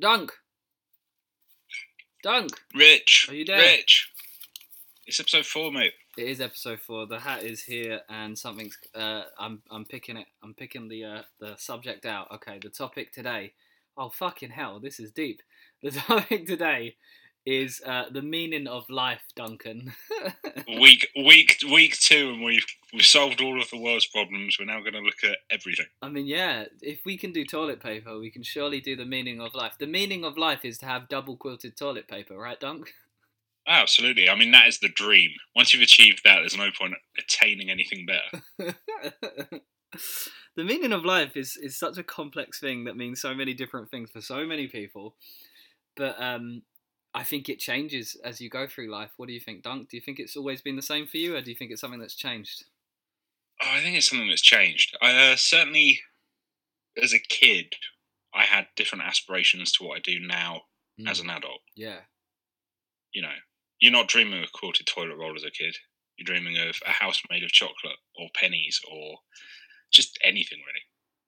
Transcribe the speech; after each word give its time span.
Dunk. 0.00 0.32
Dunk. 2.24 2.50
Rich. 2.74 3.28
Are 3.30 3.34
you 3.34 3.44
there? 3.44 3.58
Rich. 3.58 4.10
It's 5.06 5.20
episode 5.20 5.46
four, 5.46 5.70
mate. 5.70 5.92
It 6.18 6.26
is 6.26 6.40
episode 6.40 6.80
four. 6.80 7.06
The 7.06 7.20
hat 7.20 7.44
is 7.44 7.62
here, 7.62 8.00
and 8.08 8.36
something's. 8.36 8.76
Uh, 8.92 9.22
I'm 9.38 9.62
I'm 9.70 9.84
picking 9.84 10.16
it. 10.16 10.26
I'm 10.42 10.52
picking 10.52 10.88
the 10.88 11.04
uh, 11.04 11.22
the 11.38 11.54
subject 11.58 12.06
out. 12.06 12.32
Okay, 12.32 12.58
the 12.60 12.70
topic 12.70 13.12
today. 13.12 13.52
Oh 13.96 14.08
fucking 14.08 14.50
hell! 14.50 14.80
This 14.80 14.98
is 14.98 15.12
deep. 15.12 15.42
The 15.80 15.90
topic 15.92 16.46
today 16.46 16.96
is 17.46 17.82
uh, 17.84 18.04
the 18.10 18.22
meaning 18.22 18.66
of 18.66 18.88
life, 18.88 19.22
Duncan. 19.36 19.92
Week 20.66 21.06
week 21.14 21.58
week 21.70 21.98
two, 21.98 22.30
and 22.30 22.42
we've 22.42 22.64
we've 22.92 23.04
solved 23.04 23.42
all 23.42 23.60
of 23.60 23.68
the 23.68 23.78
world's 23.78 24.06
problems. 24.06 24.56
We're 24.58 24.64
now 24.64 24.80
going 24.80 24.94
to 24.94 25.00
look 25.00 25.22
at 25.22 25.36
everything. 25.50 25.86
I 26.00 26.08
mean, 26.08 26.26
yeah. 26.26 26.64
If 26.80 27.00
we 27.04 27.18
can 27.18 27.32
do 27.32 27.44
toilet 27.44 27.80
paper, 27.80 28.18
we 28.18 28.30
can 28.30 28.42
surely 28.42 28.80
do 28.80 28.96
the 28.96 29.04
meaning 29.04 29.40
of 29.40 29.54
life. 29.54 29.74
The 29.78 29.86
meaning 29.86 30.24
of 30.24 30.38
life 30.38 30.64
is 30.64 30.78
to 30.78 30.86
have 30.86 31.08
double 31.08 31.36
quilted 31.36 31.76
toilet 31.76 32.08
paper, 32.08 32.36
right, 32.36 32.58
Dunk? 32.58 32.92
Absolutely. 33.66 34.28
I 34.28 34.34
mean, 34.34 34.52
that 34.52 34.68
is 34.68 34.78
the 34.78 34.88
dream. 34.88 35.30
Once 35.54 35.72
you've 35.72 35.82
achieved 35.82 36.22
that, 36.24 36.40
there's 36.40 36.56
no 36.56 36.70
point 36.78 36.94
attaining 37.18 37.70
anything 37.70 38.06
better. 38.06 38.74
the 40.56 40.64
meaning 40.64 40.92
of 40.92 41.04
life 41.04 41.36
is 41.36 41.56
is 41.56 41.78
such 41.78 41.98
a 41.98 42.02
complex 42.02 42.58
thing 42.58 42.84
that 42.84 42.96
means 42.96 43.20
so 43.20 43.34
many 43.34 43.54
different 43.54 43.90
things 43.90 44.10
for 44.10 44.20
so 44.20 44.46
many 44.46 44.66
people. 44.66 45.14
But 45.96 46.20
um, 46.20 46.62
I 47.14 47.22
think 47.22 47.48
it 47.48 47.60
changes 47.60 48.16
as 48.24 48.40
you 48.40 48.50
go 48.50 48.66
through 48.66 48.90
life. 48.90 49.12
What 49.16 49.26
do 49.28 49.32
you 49.32 49.40
think, 49.40 49.62
Dunk? 49.62 49.88
Do 49.88 49.96
you 49.96 50.00
think 50.00 50.18
it's 50.18 50.36
always 50.36 50.60
been 50.62 50.76
the 50.76 50.82
same 50.82 51.06
for 51.06 51.16
you, 51.16 51.36
or 51.36 51.40
do 51.42 51.50
you 51.50 51.56
think 51.56 51.70
it's 51.70 51.80
something 51.80 52.00
that's 52.00 52.16
changed? 52.16 52.64
Oh, 53.62 53.68
I 53.70 53.80
think 53.80 53.96
it's 53.96 54.08
something 54.10 54.28
that's 54.28 54.42
changed. 54.42 54.96
I 55.00 55.32
uh, 55.32 55.36
certainly, 55.36 56.00
as 57.00 57.12
a 57.14 57.18
kid, 57.20 57.74
I 58.34 58.42
had 58.44 58.66
different 58.74 59.04
aspirations 59.04 59.70
to 59.72 59.84
what 59.84 59.96
I 59.96 60.00
do 60.00 60.18
now 60.20 60.62
Mm, 61.00 61.10
as 61.10 61.18
an 61.18 61.28
adult. 61.28 61.60
yeah, 61.74 62.00
You 63.12 63.22
know, 63.22 63.34
you're 63.80 63.90
not 63.90 64.06
dreaming 64.06 64.38
of 64.38 64.44
a 64.44 64.52
quilted 64.58 64.86
toilet 64.86 65.16
roll 65.16 65.34
as 65.34 65.42
a 65.42 65.50
kid. 65.50 65.76
You're 66.16 66.24
dreaming 66.26 66.56
of 66.58 66.76
a 66.86 66.90
house 66.90 67.20
made 67.30 67.42
of 67.42 67.50
chocolate 67.50 67.96
or 68.16 68.28
pennies 68.32 68.80
or 68.88 69.16
just 69.90 70.16
anything 70.22 70.58
really. 70.60 70.82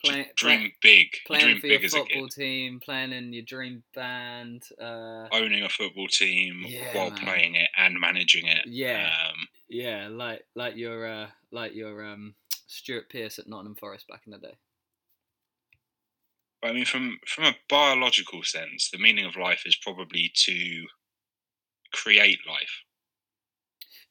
Play, 0.06 0.30
dream 0.36 0.72
big. 0.82 1.08
Playing 1.26 1.44
dream 1.44 1.60
for 1.60 1.66
your 1.66 1.80
football 1.90 2.28
team, 2.28 2.80
playing 2.80 3.12
in 3.12 3.32
your 3.32 3.44
dream 3.44 3.82
band. 3.94 4.62
Uh, 4.80 5.28
Owning 5.32 5.62
a 5.62 5.68
football 5.68 6.08
team 6.08 6.64
Yeah, 6.66 6.94
while 6.94 7.10
man. 7.10 7.18
playing 7.24 7.54
it 7.56 7.68
and 7.76 7.98
managing 8.00 8.46
it. 8.46 8.66
yeah, 8.66 9.10
Um, 9.28 9.48
yeah, 9.68 10.08
like 10.08 10.44
like 10.54 10.76
your 10.76 11.06
uh, 11.06 11.28
like 11.50 11.74
your 11.74 12.04
um, 12.04 12.34
Stuart 12.66 13.08
Pearce 13.10 13.38
at 13.38 13.48
Nottingham 13.48 13.76
Forest 13.76 14.08
back 14.08 14.22
in 14.26 14.32
the 14.32 14.38
day. 14.38 14.54
I 16.62 16.72
mean, 16.72 16.84
from 16.84 17.18
from 17.26 17.44
a 17.44 17.56
biological 17.68 18.42
sense, 18.42 18.90
the 18.90 18.98
meaning 18.98 19.24
of 19.24 19.36
life 19.36 19.62
is 19.66 19.76
probably 19.76 20.30
to 20.34 20.86
create 21.92 22.38
life. 22.48 22.82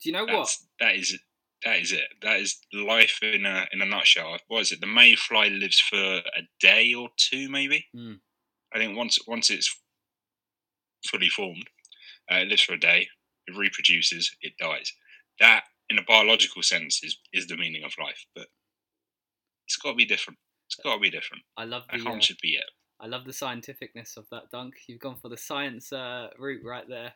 Do 0.01 0.09
you 0.09 0.13
know 0.13 0.25
what? 0.25 0.49
That 0.79 0.95
is 0.95 1.17
that 1.65 1.79
is 1.79 1.91
it. 1.91 2.05
That 2.21 2.39
is 2.39 2.59
life 2.71 3.19
in 3.21 3.45
a 3.45 3.65
in 3.73 3.81
a 3.81 3.85
nutshell. 3.85 4.37
What 4.47 4.61
is 4.61 4.71
it? 4.71 4.81
The 4.81 4.87
mayfly 4.87 5.49
lives 5.49 5.79
for 5.79 5.97
a 5.97 6.41
day 6.59 6.93
or 6.93 7.09
two, 7.17 7.49
maybe. 7.49 7.85
Mm. 7.95 8.19
I 8.73 8.77
think 8.77 8.95
once 8.95 9.17
once 9.27 9.49
it's 9.49 9.75
fully 11.07 11.29
formed, 11.29 11.67
uh, 12.31 12.37
it 12.37 12.47
lives 12.47 12.61
for 12.61 12.73
a 12.73 12.79
day. 12.79 13.07
It 13.47 13.57
reproduces. 13.57 14.35
It 14.41 14.53
dies. 14.59 14.91
That, 15.39 15.63
in 15.89 15.97
a 15.97 16.03
biological 16.03 16.61
sense, 16.61 17.01
is 17.03 17.17
is 17.33 17.47
the 17.47 17.57
meaning 17.57 17.83
of 17.83 17.93
life. 17.99 18.23
But 18.35 18.47
it's 19.67 19.77
got 19.77 19.91
to 19.91 19.95
be 19.95 20.05
different. 20.05 20.37
It's 20.67 20.75
got 20.75 20.95
to 20.95 20.99
be 20.99 21.09
different. 21.09 21.43
I 21.57 21.65
love 21.65 21.83
I 21.89 21.97
the 21.97 22.03
can't 22.03 22.17
uh, 22.17 22.21
should 22.21 22.37
be 22.41 22.53
it. 22.53 22.69
I 22.99 23.07
love 23.07 23.25
the 23.25 23.31
scientificness 23.31 24.17
of 24.17 24.25
that 24.31 24.51
dunk. 24.51 24.75
You've 24.87 25.01
gone 25.01 25.17
for 25.21 25.29
the 25.29 25.37
science 25.37 25.91
uh, 25.91 26.29
route 26.37 26.61
right 26.63 26.87
there. 26.87 27.13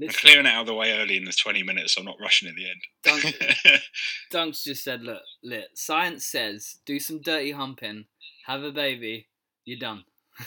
I'm 0.00 0.08
clearing 0.08 0.46
it 0.46 0.50
out 0.50 0.62
of 0.62 0.66
the 0.66 0.74
way 0.74 0.92
early 0.98 1.16
in 1.16 1.24
the 1.24 1.32
20 1.32 1.62
minutes, 1.62 1.94
so 1.94 2.00
I'm 2.00 2.06
not 2.06 2.20
rushing 2.20 2.48
at 2.48 2.54
the 2.54 2.66
Dunk, 3.02 3.24
end. 3.24 3.80
Dunks 4.32 4.62
just 4.62 4.84
said, 4.84 5.02
"Look, 5.02 5.22
lit. 5.42 5.68
Science 5.74 6.26
says 6.26 6.76
do 6.84 7.00
some 7.00 7.22
dirty 7.22 7.52
humping, 7.52 8.04
have 8.46 8.62
a 8.62 8.72
baby, 8.72 9.28
you're 9.64 9.78
done." 9.78 10.04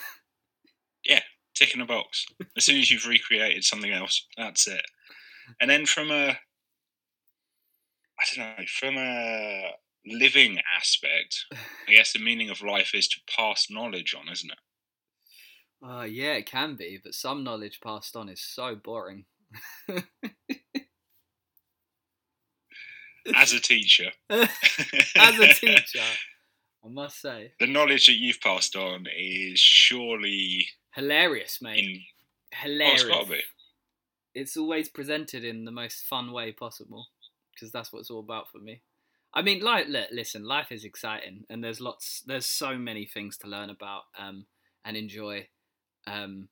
Yeah, 1.05 1.21
tick 1.55 1.73
in 1.73 1.81
a 1.81 1.85
box. 1.85 2.25
As 2.57 2.65
soon 2.65 2.77
as 2.77 2.91
you've 2.91 3.07
recreated 3.07 3.63
something 3.63 3.91
else, 3.91 4.27
that's 4.37 4.67
it. 4.67 4.85
And 5.59 5.69
then 5.69 5.85
from 5.85 6.11
a, 6.11 6.37
I 8.19 8.35
don't 8.35 8.59
know, 8.59 8.65
from 8.67 8.97
a 8.97 9.71
living 10.05 10.59
aspect, 10.77 11.45
I 11.87 11.93
guess 11.93 12.13
the 12.13 12.19
meaning 12.19 12.49
of 12.49 12.61
life 12.61 12.93
is 12.93 13.07
to 13.07 13.19
pass 13.35 13.67
knowledge 13.69 14.13
on, 14.13 14.31
isn't 14.31 14.51
it? 14.51 14.57
Uh, 15.81 16.03
yeah, 16.03 16.33
it 16.33 16.45
can 16.45 16.75
be, 16.75 16.99
but 17.01 17.13
some 17.13 17.43
knowledge 17.43 17.79
passed 17.81 18.15
on 18.15 18.27
is 18.27 18.41
so 18.41 18.75
boring. 18.75 19.25
As 23.35 23.53
a 23.53 23.59
teacher, 23.59 24.11
As 24.29 24.47
a 25.39 25.53
teacher, 25.53 25.99
I 26.83 26.87
must 26.87 27.21
say, 27.21 27.53
the 27.59 27.67
knowledge 27.67 28.07
that 28.07 28.13
you've 28.13 28.41
passed 28.41 28.75
on 28.75 29.05
is 29.15 29.59
surely 29.59 30.67
hilarious, 30.95 31.59
mate. 31.61 31.79
in. 31.83 32.01
Oh, 32.53 32.57
hilarious. 32.63 33.03
it's 33.03 33.25
to 33.25 33.31
be. 33.31 33.41
it's 34.33 34.57
always 34.57 34.89
presented 34.89 35.43
in 35.43 35.65
the 35.65 35.71
most 35.71 36.05
fun 36.05 36.31
way 36.31 36.51
possible 36.51 37.05
because 37.53 37.71
that's 37.71 37.93
what 37.93 37.99
it's 37.99 38.09
all 38.09 38.21
about 38.21 38.49
for 38.49 38.59
me. 38.59 38.81
I 39.33 39.41
mean, 39.43 39.61
like, 39.61 39.87
li- 39.87 40.07
listen, 40.11 40.43
life 40.43 40.71
is 40.71 40.83
exciting, 40.83 41.43
and 41.49 41.63
there's 41.63 41.79
lots, 41.79 42.23
there's 42.25 42.47
so 42.47 42.77
many 42.77 43.05
things 43.05 43.37
to 43.39 43.47
learn 43.47 43.69
about 43.69 44.03
um, 44.17 44.45
and 44.83 44.97
enjoy, 44.97 45.47
um, 46.07 46.47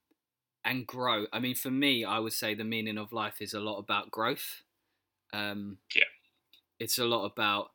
and 0.67 0.87
grow. 0.87 1.27
I 1.33 1.39
mean, 1.39 1.55
for 1.55 1.71
me, 1.71 2.05
I 2.05 2.19
would 2.19 2.33
say 2.33 2.55
the 2.55 2.65
meaning 2.65 2.99
of 2.99 3.13
life 3.13 3.41
is 3.41 3.53
a 3.55 3.61
lot 3.61 3.79
about 3.79 4.11
growth. 4.11 4.63
Um, 5.33 5.79
Yeah. 5.95 6.03
it's 6.79 6.97
a 6.97 7.05
lot 7.05 7.25
about 7.25 7.71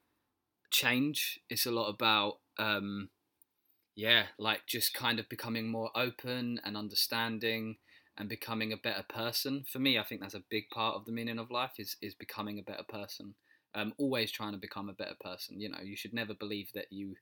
change. 0.71 1.41
It's 1.51 1.67
a 1.67 1.71
lot 1.73 1.89
about 1.89 2.41
um, 2.59 3.11
yeah, 3.97 4.27
like 4.39 4.67
just 4.67 4.95
kind 4.95 5.21
of 5.21 5.29
becoming 5.29 5.69
more 5.71 5.91
open 5.97 6.61
and 6.65 6.77
understanding 6.77 7.79
and 8.19 8.29
becoming 8.29 8.73
a 8.73 8.77
better 8.77 9.05
person. 9.09 9.65
For 9.71 9.79
me, 9.79 9.99
I 9.99 10.05
think 10.05 10.21
that's 10.21 10.35
a 10.35 10.45
big 10.51 10.71
part 10.71 10.97
of 10.97 11.07
the 11.07 11.13
meaning 11.13 11.39
of 11.39 11.51
life 11.51 11.75
is 11.79 11.97
is 12.03 12.15
becoming 12.15 12.59
a 12.59 12.63
better 12.63 12.85
person. 12.89 13.35
Um, 13.75 13.95
always 13.99 14.33
trying 14.33 14.53
to 14.53 14.59
become 14.59 14.89
a 14.91 14.95
better 14.95 15.17
person. 15.21 15.61
You 15.61 15.71
know, 15.71 15.81
you 15.83 15.97
should 15.97 16.15
never 16.15 16.35
believe 16.35 16.71
that 16.75 16.89
you 16.93 17.17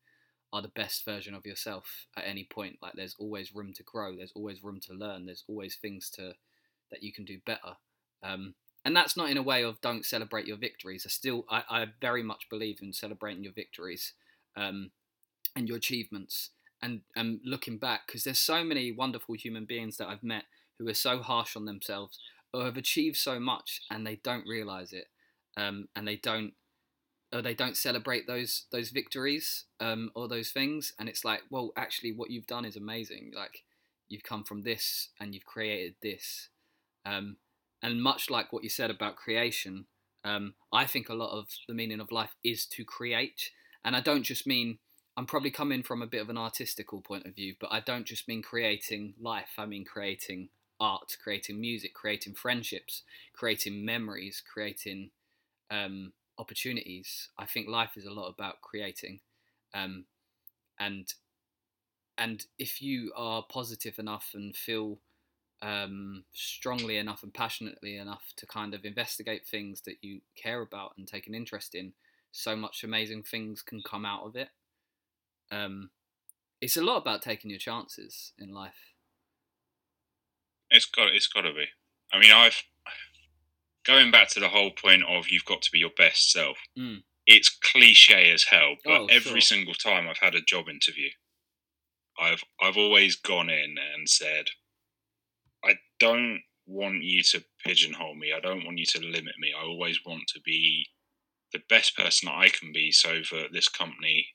are 0.52 0.62
the 0.62 0.68
best 0.68 1.04
version 1.04 1.34
of 1.34 1.46
yourself 1.46 2.06
at 2.16 2.26
any 2.26 2.44
point. 2.44 2.78
Like 2.82 2.94
there's 2.94 3.16
always 3.18 3.54
room 3.54 3.72
to 3.74 3.82
grow. 3.82 4.16
There's 4.16 4.32
always 4.34 4.62
room 4.62 4.80
to 4.86 4.94
learn. 4.94 5.26
There's 5.26 5.44
always 5.48 5.76
things 5.76 6.10
to 6.10 6.34
that 6.90 7.02
you 7.02 7.12
can 7.12 7.24
do 7.24 7.38
better. 7.46 7.76
Um, 8.22 8.54
and 8.84 8.96
that's 8.96 9.16
not 9.16 9.30
in 9.30 9.36
a 9.36 9.42
way 9.42 9.62
of 9.62 9.80
don't 9.80 10.04
celebrate 10.04 10.46
your 10.46 10.56
victories. 10.56 11.04
I 11.06 11.10
still, 11.10 11.44
I, 11.50 11.62
I 11.68 11.86
very 12.00 12.22
much 12.22 12.48
believe 12.48 12.78
in 12.82 12.92
celebrating 12.92 13.44
your 13.44 13.52
victories 13.52 14.14
um, 14.56 14.90
and 15.54 15.68
your 15.68 15.76
achievements 15.76 16.50
and 16.82 17.00
and 17.14 17.40
looking 17.44 17.78
back 17.78 18.06
because 18.06 18.24
there's 18.24 18.38
so 18.38 18.64
many 18.64 18.92
wonderful 18.92 19.34
human 19.34 19.64
beings 19.64 19.96
that 19.98 20.08
I've 20.08 20.22
met 20.22 20.44
who 20.78 20.88
are 20.88 20.94
so 20.94 21.20
harsh 21.20 21.56
on 21.56 21.66
themselves 21.66 22.18
or 22.52 22.64
have 22.64 22.76
achieved 22.76 23.16
so 23.16 23.38
much 23.38 23.82
and 23.90 24.06
they 24.06 24.16
don't 24.16 24.46
realize 24.46 24.92
it 24.92 25.06
um, 25.56 25.88
and 25.94 26.08
they 26.08 26.16
don't 26.16 26.54
or 27.32 27.42
they 27.42 27.54
don't 27.54 27.76
celebrate 27.76 28.26
those 28.26 28.64
those 28.72 28.90
victories 28.90 29.64
um, 29.80 30.10
or 30.14 30.28
those 30.28 30.50
things. 30.50 30.92
And 30.98 31.08
it's 31.08 31.24
like 31.24 31.42
well 31.50 31.72
actually 31.76 32.12
what 32.12 32.30
you've 32.30 32.46
done 32.46 32.64
is 32.64 32.76
amazing. 32.76 33.32
Like 33.34 33.64
you've 34.08 34.24
come 34.24 34.44
from 34.44 34.62
this 34.62 35.08
and 35.20 35.34
you've 35.34 35.46
created 35.46 35.94
this. 36.02 36.48
Um, 37.06 37.36
and 37.82 38.02
much 38.02 38.28
like 38.28 38.52
what 38.52 38.62
you 38.62 38.68
said 38.68 38.90
about 38.90 39.16
creation 39.16 39.86
um, 40.24 40.54
I 40.72 40.86
think 40.86 41.08
a 41.08 41.14
lot 41.14 41.36
of 41.36 41.48
the 41.66 41.74
meaning 41.74 42.00
of 42.00 42.12
life 42.12 42.34
is 42.44 42.66
to 42.66 42.84
create. 42.84 43.50
And 43.84 43.96
I 43.96 44.00
don't 44.00 44.22
just 44.22 44.46
mean 44.46 44.78
I'm 45.16 45.26
probably 45.26 45.50
coming 45.50 45.82
from 45.82 46.02
a 46.02 46.06
bit 46.06 46.20
of 46.20 46.30
an 46.30 46.38
artistical 46.38 47.00
point 47.00 47.26
of 47.26 47.34
view, 47.34 47.54
but 47.60 47.72
I 47.72 47.80
don't 47.80 48.06
just 48.06 48.28
mean 48.28 48.42
creating 48.42 49.14
life. 49.20 49.50
I 49.58 49.66
mean 49.66 49.84
creating 49.84 50.48
art, 50.78 51.16
creating 51.22 51.60
music, 51.60 51.94
creating 51.94 52.34
friendships, 52.34 53.02
creating 53.32 53.84
memories, 53.84 54.42
creating 54.52 55.10
um, 55.70 56.12
opportunities. 56.40 57.28
I 57.38 57.46
think 57.46 57.68
life 57.68 57.96
is 57.96 58.06
a 58.06 58.12
lot 58.12 58.28
about 58.28 58.62
creating, 58.62 59.20
um, 59.74 60.06
and 60.78 61.12
and 62.18 62.44
if 62.58 62.82
you 62.82 63.12
are 63.16 63.44
positive 63.48 63.98
enough 63.98 64.30
and 64.34 64.54
feel 64.56 64.98
um, 65.62 66.24
strongly 66.32 66.96
enough 66.96 67.22
and 67.22 67.32
passionately 67.32 67.96
enough 67.96 68.32
to 68.36 68.46
kind 68.46 68.74
of 68.74 68.84
investigate 68.84 69.46
things 69.46 69.82
that 69.82 70.02
you 70.02 70.20
care 70.34 70.62
about 70.62 70.94
and 70.96 71.06
take 71.06 71.26
an 71.26 71.34
interest 71.34 71.74
in, 71.74 71.92
so 72.32 72.56
much 72.56 72.84
amazing 72.84 73.22
things 73.22 73.62
can 73.62 73.82
come 73.82 74.04
out 74.04 74.24
of 74.24 74.36
it. 74.36 74.48
Um, 75.50 75.90
it's 76.60 76.76
a 76.76 76.82
lot 76.82 76.98
about 76.98 77.22
taking 77.22 77.50
your 77.50 77.58
chances 77.58 78.32
in 78.38 78.52
life. 78.52 78.94
It's 80.70 80.86
got 80.86 81.14
it's 81.14 81.26
got 81.26 81.42
to 81.42 81.52
be. 81.52 81.66
I 82.12 82.20
mean, 82.20 82.32
I've 82.32 82.62
going 83.90 84.10
back 84.10 84.28
to 84.28 84.40
the 84.40 84.48
whole 84.48 84.70
point 84.70 85.02
of 85.08 85.28
you've 85.28 85.44
got 85.44 85.62
to 85.62 85.70
be 85.72 85.78
your 85.78 85.90
best 85.96 86.30
self. 86.30 86.56
Mm. 86.78 87.02
It's 87.26 87.48
cliche 87.48 88.32
as 88.32 88.44
hell, 88.44 88.76
but 88.84 89.00
Oh, 89.02 89.06
every 89.06 89.40
sure. 89.40 89.56
single 89.56 89.74
time 89.74 90.08
I've 90.08 90.18
had 90.18 90.34
a 90.34 90.40
job 90.40 90.68
interview, 90.68 91.10
I've 92.18 92.42
I've 92.60 92.76
always 92.76 93.16
gone 93.16 93.50
in 93.50 93.76
and 93.94 94.08
said, 94.08 94.46
I 95.64 95.74
don't 95.98 96.40
want 96.66 97.02
you 97.02 97.22
to 97.22 97.44
pigeonhole 97.64 98.14
me. 98.14 98.32
I 98.32 98.40
don't 98.40 98.64
want 98.64 98.78
you 98.78 98.86
to 98.86 99.00
limit 99.00 99.34
me. 99.38 99.52
I 99.58 99.62
always 99.64 99.98
want 100.06 100.24
to 100.28 100.40
be 100.44 100.86
the 101.52 101.62
best 101.68 101.96
person 101.96 102.26
that 102.26 102.38
I 102.38 102.48
can 102.48 102.72
be, 102.72 102.92
so 102.92 103.20
that 103.32 103.52
this 103.52 103.68
company 103.68 104.26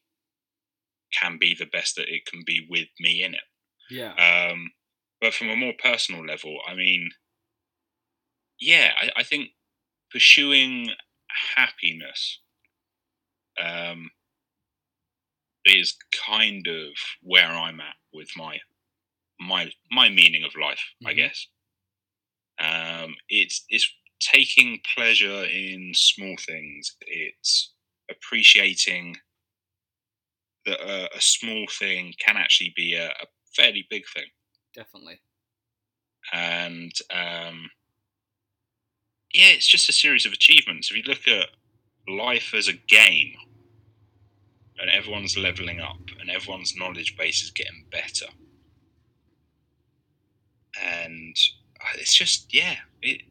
can 1.13 1.37
be 1.37 1.55
the 1.57 1.65
best 1.67 1.95
that 1.95 2.13
it 2.13 2.25
can 2.25 2.43
be 2.45 2.67
with 2.69 2.87
me 2.99 3.23
in 3.23 3.33
it. 3.33 3.47
Yeah. 3.89 4.13
Um, 4.15 4.71
but 5.21 5.33
from 5.33 5.49
a 5.49 5.55
more 5.55 5.73
personal 5.81 6.25
level, 6.25 6.57
I 6.67 6.75
mean, 6.75 7.09
yeah, 8.59 8.91
I, 8.99 9.11
I 9.17 9.23
think 9.23 9.49
pursuing 10.11 10.89
happiness 11.55 12.39
um, 13.61 14.09
is 15.65 15.95
kind 16.27 16.67
of 16.67 16.91
where 17.21 17.49
I'm 17.49 17.79
at 17.79 17.95
with 18.13 18.29
my 18.35 18.59
my 19.39 19.71
my 19.91 20.09
meaning 20.09 20.43
of 20.43 20.59
life, 20.59 20.83
mm-hmm. 21.03 21.07
I 21.07 21.13
guess. 21.13 21.47
Um, 22.59 23.15
it's 23.27 23.65
it's 23.69 23.91
taking 24.19 24.79
pleasure 24.95 25.43
in 25.43 25.91
small 25.93 26.35
things. 26.39 26.95
It's 27.01 27.73
appreciating 28.09 29.17
that 30.65 30.79
a, 30.79 31.15
a 31.15 31.21
small 31.21 31.65
thing 31.79 32.13
can 32.23 32.37
actually 32.37 32.73
be 32.75 32.95
a, 32.95 33.07
a, 33.07 33.25
fairly 33.55 33.87
big 33.89 34.03
thing. 34.13 34.25
Definitely. 34.73 35.19
And 36.33 36.91
um, 37.09 37.69
yeah, 39.35 39.49
it's 39.49 39.67
just 39.67 39.89
a 39.89 39.93
series 39.93 40.25
of 40.25 40.31
achievements. 40.31 40.89
If 40.89 40.97
you 40.97 41.03
look 41.03 41.27
at 41.27 41.49
life 42.07 42.53
as 42.55 42.69
a 42.69 42.73
game, 42.73 43.33
and 44.79 44.89
everyone's 44.89 45.37
leveling 45.37 45.81
up, 45.81 45.99
and 46.19 46.29
everyone's 46.29 46.75
knowledge 46.77 47.17
base 47.17 47.43
is 47.43 47.51
getting 47.51 47.85
better, 47.91 48.27
and 50.81 51.35
uh, 51.81 51.97
it's 51.97 52.13
just 52.13 52.53
yeah, 52.53 52.75
it 53.01 53.23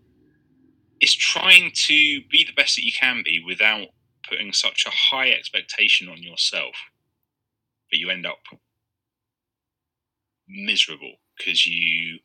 it's 1.01 1.15
trying 1.15 1.71
to 1.75 2.21
be 2.31 2.45
the 2.45 2.53
best 2.55 2.77
that 2.77 2.85
you 2.85 2.93
can 2.93 3.23
be 3.25 3.43
without 3.45 3.89
putting 4.29 4.53
such 4.53 4.85
a 4.87 4.91
high 4.91 5.31
expectation 5.31 6.09
on 6.09 6.23
yourself 6.23 6.75
that 7.91 7.99
you 7.99 8.11
end 8.11 8.27
up 8.27 8.41
miserable 10.49 11.15
because 11.37 11.67
you 11.67 12.19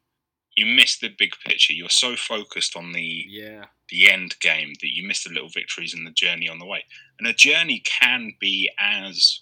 you 0.60 0.66
miss 0.66 0.98
the 0.98 1.08
big 1.18 1.32
picture. 1.46 1.72
You're 1.72 1.90
so 1.90 2.18
focused 2.18 2.76
on 2.76 2.92
the 2.92 3.26
yeah 3.30 3.66
the 3.90 4.12
end 4.12 4.36
game 4.42 4.74
that 4.82 4.94
you 4.94 5.08
miss 5.08 5.24
the 5.24 5.32
little 5.32 5.50
victories 5.50 5.94
and 5.94 6.06
the 6.06 6.12
journey 6.12 6.50
on 6.50 6.60
the 6.60 6.66
way. 6.66 6.84
And 7.18 7.28
a 7.28 7.34
journey 7.34 7.82
can 7.86 8.34
be 8.40 8.70
as 8.78 9.40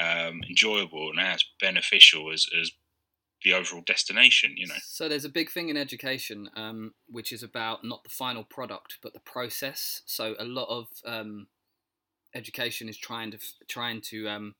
um, 0.00 0.40
enjoyable 0.48 1.10
and 1.10 1.20
as 1.20 1.44
beneficial 1.60 2.32
as, 2.32 2.46
as 2.58 2.70
the 3.44 3.52
overall 3.52 3.82
destination. 3.84 4.54
You 4.56 4.68
know. 4.68 4.74
So 4.84 5.08
there's 5.08 5.24
a 5.24 5.30
big 5.30 5.50
thing 5.50 5.68
in 5.68 5.76
education, 5.76 6.48
um, 6.54 6.94
which 7.08 7.32
is 7.32 7.42
about 7.42 7.84
not 7.84 8.04
the 8.04 8.10
final 8.10 8.44
product 8.44 8.98
but 9.02 9.12
the 9.12 9.20
process. 9.20 10.02
So 10.06 10.36
a 10.38 10.44
lot 10.44 10.68
of 10.68 10.86
um, 11.04 11.48
education 12.36 12.88
is 12.88 12.96
trying 12.96 13.32
to 13.32 13.38
trying 13.68 14.00
to 14.10 14.28
um, 14.28 14.54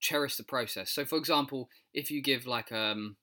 cherish 0.00 0.36
the 0.36 0.44
process. 0.44 0.90
So 0.90 1.04
for 1.04 1.18
example, 1.18 1.68
if 1.94 2.10
you 2.10 2.20
give 2.20 2.48
like 2.48 2.72
um 2.72 3.16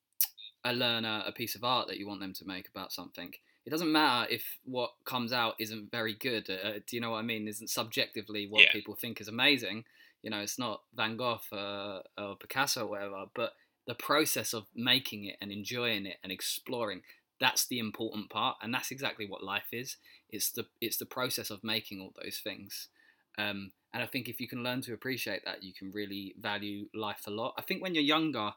a 0.64 0.74
learner 0.74 1.24
a 1.26 1.32
piece 1.32 1.56
of 1.56 1.64
art 1.64 1.88
that 1.88 1.98
you 1.98 2.08
want 2.08 2.20
them 2.20 2.34
to 2.34 2.46
make 2.46 2.68
about 2.68 2.92
something. 2.92 3.34
It 3.66 3.70
doesn't 3.70 3.92
matter 3.92 4.32
if 4.32 4.58
what 4.66 4.92
comes 5.06 5.32
out 5.32 5.56
isn't 5.60 5.92
very 5.92 6.14
good. 6.14 6.50
Uh, 6.50 6.68
uh, 6.68 6.74
do 6.88 6.96
you 6.96 7.02
know 7.02 7.12
what 7.12 7.20
I 7.20 7.24
mean? 7.24 7.48
Isn't 7.48 7.70
subjectively 7.70 8.48
what 8.48 8.64
yeah. 8.64 8.72
people 8.72 8.96
think 8.96 9.22
is 9.22 9.28
amazing. 9.28 9.86
You 10.22 10.32
know, 10.32 10.40
it's 10.40 10.60
not 10.60 10.82
Van 10.96 11.18
Gogh 11.18 11.40
uh, 11.52 12.00
or 12.18 12.36
Picasso 12.36 12.86
or 12.86 12.90
whatever, 12.90 13.26
but 13.34 13.54
the 13.88 13.96
process 13.96 14.54
of 14.54 14.66
making 14.76 15.26
it 15.26 15.38
and 15.42 15.52
enjoying 15.52 16.06
it 16.06 16.18
and 16.24 16.32
exploring 16.32 17.02
that's 17.40 17.66
the 17.68 17.80
important 17.80 18.30
part 18.30 18.58
and 18.62 18.74
that's 18.74 18.92
exactly 18.92 19.26
what 19.26 19.44
life 19.44 19.70
is 19.72 19.98
it's 20.30 20.52
the 20.52 20.66
it's 20.82 20.98
the 20.98 21.06
process 21.06 21.50
of 21.50 21.64
making 21.64 22.00
all 22.00 22.14
those 22.22 22.40
things 22.44 22.90
um, 23.38 23.72
and 23.94 24.04
i 24.04 24.06
think 24.06 24.28
if 24.28 24.40
you 24.40 24.48
can 24.48 24.64
learn 24.64 24.82
to 24.82 24.94
appreciate 24.94 25.44
that 25.46 25.64
you 25.64 25.74
can 25.74 25.92
really 25.92 26.36
value 26.40 26.88
life 26.94 27.24
a 27.28 27.32
lot 27.32 27.54
i 27.58 27.62
think 27.62 27.82
when 27.82 27.96
you're 27.96 28.04
younger 28.04 28.52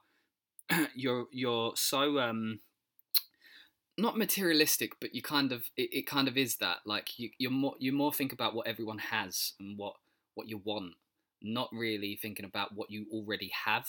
you're 0.95 1.27
you're 1.33 1.73
so 1.77 2.19
um 2.19 2.61
not 3.99 4.17
materialistic 4.17 4.93
but 5.01 5.15
you 5.15 5.21
kind 5.21 5.53
of 5.53 5.65
it, 5.77 5.91
it 5.93 6.07
kind 6.07 6.29
of 6.29 6.37
is 6.37 6.57
that 6.57 6.79
like 6.87 7.19
you, 7.19 7.31
you're 7.39 7.51
more 7.51 7.75
you 7.79 7.93
more 7.93 8.13
think 8.13 8.33
about 8.33 8.55
what 8.55 8.67
everyone 8.67 8.99
has 8.99 9.53
and 9.61 9.79
what 9.79 9.95
what 10.35 10.49
you 10.49 10.61
want 10.65 10.95
not 11.43 11.69
really 11.73 12.19
thinking 12.21 12.45
about 12.45 12.71
what 12.75 12.91
you 12.91 13.05
already 13.13 13.51
have 13.67 13.87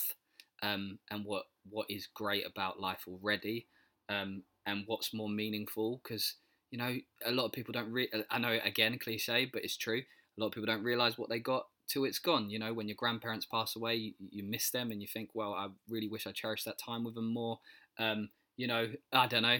um 0.62 0.98
and 1.10 1.24
what 1.24 1.44
what 1.70 1.86
is 1.88 2.06
great 2.14 2.44
about 2.46 2.80
life 2.80 3.04
already 3.08 3.66
um 4.10 4.42
and 4.66 4.84
what's 4.86 5.14
more 5.14 5.28
meaningful 5.28 6.00
because 6.02 6.34
you 6.70 6.78
know 6.78 6.96
a 7.24 7.32
lot 7.32 7.46
of 7.46 7.52
people 7.52 7.72
don't 7.72 7.90
re- 7.90 8.10
i 8.30 8.38
know 8.38 8.58
again 8.64 8.98
cliche 8.98 9.48
but 9.50 9.64
it's 9.64 9.76
true 9.76 10.00
a 10.00 10.40
lot 10.40 10.48
of 10.48 10.52
people 10.52 10.66
don't 10.66 10.82
realize 10.82 11.16
what 11.16 11.30
they 11.30 11.38
got 11.38 11.64
till 11.88 12.04
it's 12.04 12.18
gone. 12.18 12.50
You 12.50 12.58
know, 12.58 12.72
when 12.72 12.88
your 12.88 12.96
grandparents 12.96 13.46
pass 13.46 13.76
away, 13.76 13.94
you, 13.96 14.12
you 14.30 14.42
miss 14.44 14.70
them 14.70 14.90
and 14.90 15.00
you 15.00 15.08
think, 15.08 15.30
well, 15.34 15.54
I 15.54 15.68
really 15.88 16.08
wish 16.08 16.26
I 16.26 16.32
cherished 16.32 16.64
that 16.64 16.78
time 16.78 17.04
with 17.04 17.14
them 17.14 17.32
more. 17.32 17.60
Um, 17.98 18.30
you 18.56 18.66
know, 18.66 18.88
I 19.12 19.26
don't 19.26 19.42
know. 19.42 19.58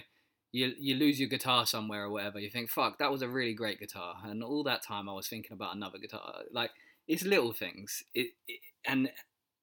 You, 0.52 0.72
you 0.78 0.94
lose 0.94 1.18
your 1.18 1.28
guitar 1.28 1.66
somewhere 1.66 2.04
or 2.04 2.10
whatever. 2.10 2.38
You 2.38 2.48
think, 2.48 2.70
fuck, 2.70 2.98
that 2.98 3.10
was 3.10 3.22
a 3.22 3.28
really 3.28 3.54
great 3.54 3.80
guitar. 3.80 4.16
And 4.24 4.42
all 4.42 4.62
that 4.64 4.84
time 4.84 5.08
I 5.08 5.12
was 5.12 5.26
thinking 5.26 5.52
about 5.52 5.74
another 5.74 5.98
guitar. 5.98 6.42
Like, 6.52 6.70
it's 7.08 7.24
little 7.24 7.52
things. 7.52 8.02
It, 8.14 8.32
it 8.46 8.60
and 8.86 9.10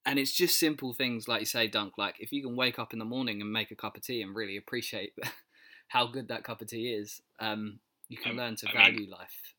and 0.06 0.18
it's 0.18 0.32
just 0.32 0.60
simple 0.60 0.94
things 0.94 1.28
like 1.28 1.42
you 1.42 1.46
say, 1.46 1.68
Dunk. 1.68 1.98
Like 1.98 2.16
if 2.20 2.32
you 2.32 2.42
can 2.42 2.56
wake 2.56 2.80
up 2.80 2.94
in 2.94 3.00
the 3.00 3.06
morning 3.06 3.42
and 3.42 3.52
make 3.52 3.72
a 3.72 3.76
cup 3.76 3.96
of 3.96 4.04
tea 4.04 4.22
and 4.22 4.36
really 4.36 4.58
appreciate 4.58 5.14
how 5.88 6.08
good 6.08 6.28
that 6.30 6.44
cup 6.44 6.62
of 6.62 6.68
tea 6.68 6.94
is, 6.94 7.22
um, 7.40 7.80
you 8.10 8.18
can 8.18 8.32
um, 8.32 8.38
learn 8.38 8.56
to 8.58 8.70
I 8.70 8.74
value 8.74 9.02
mean, 9.02 9.10
life. 9.10 9.54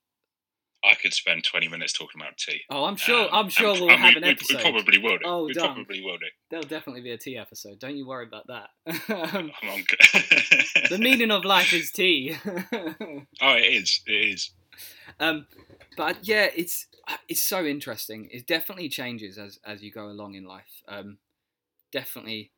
I 0.84 0.94
could 0.94 1.12
spend 1.12 1.44
twenty 1.44 1.68
minutes 1.68 1.92
talking 1.92 2.20
about 2.20 2.36
tea. 2.36 2.62
Oh, 2.70 2.84
I'm 2.84 2.96
sure. 2.96 3.24
Um, 3.24 3.30
I'm 3.32 3.48
sure 3.48 3.72
we'll 3.74 3.96
have 3.96 4.16
an 4.16 4.24
episode. 4.24 4.56
We, 4.56 4.64
we 4.64 4.70
probably 4.70 4.98
will 4.98 5.18
do. 5.18 5.24
Oh, 5.24 5.44
we 5.44 5.52
done. 5.52 5.74
probably 5.74 6.02
will 6.02 6.18
do. 6.18 6.26
There'll 6.50 6.66
definitely 6.66 7.02
be 7.02 7.12
a 7.12 7.18
tea 7.18 7.36
episode. 7.36 7.78
Don't 7.78 7.96
you 7.96 8.06
worry 8.06 8.26
about 8.26 8.46
that. 8.48 8.70
um, 9.36 9.52
the 10.90 10.98
meaning 10.98 11.30
of 11.30 11.44
life 11.44 11.72
is 11.72 11.90
tea. 11.90 12.36
oh, 12.46 13.24
it 13.40 13.72
is. 13.72 14.00
It 14.06 14.12
is. 14.12 14.50
Um, 15.20 15.46
but 15.96 16.18
yeah, 16.22 16.48
it's 16.54 16.86
it's 17.28 17.42
so 17.42 17.64
interesting. 17.64 18.28
It 18.30 18.46
definitely 18.46 18.88
changes 18.88 19.38
as 19.38 19.58
as 19.64 19.82
you 19.82 19.92
go 19.92 20.06
along 20.06 20.34
in 20.34 20.44
life. 20.44 20.82
Um, 20.88 21.18
definitely, 21.92 22.52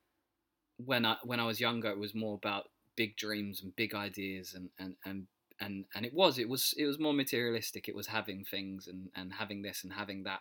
when 0.78 1.04
I 1.04 1.16
when 1.24 1.40
I 1.40 1.46
was 1.46 1.60
younger, 1.60 1.90
it 1.90 1.98
was 1.98 2.14
more 2.14 2.34
about 2.34 2.68
big 2.96 3.16
dreams 3.16 3.60
and 3.62 3.74
big 3.76 3.94
ideas 3.94 4.54
and 4.54 4.70
and 4.78 4.96
and 5.04 5.26
and 5.60 5.84
and 5.94 6.04
it 6.04 6.14
was 6.14 6.38
it 6.38 6.48
was 6.48 6.74
it 6.76 6.86
was 6.86 6.98
more 6.98 7.12
materialistic. 7.12 7.88
It 7.88 7.94
was 7.94 8.08
having 8.08 8.44
things 8.44 8.86
and 8.86 9.08
and 9.14 9.34
having 9.34 9.62
this 9.62 9.84
and 9.84 9.92
having 9.92 10.24
that. 10.24 10.40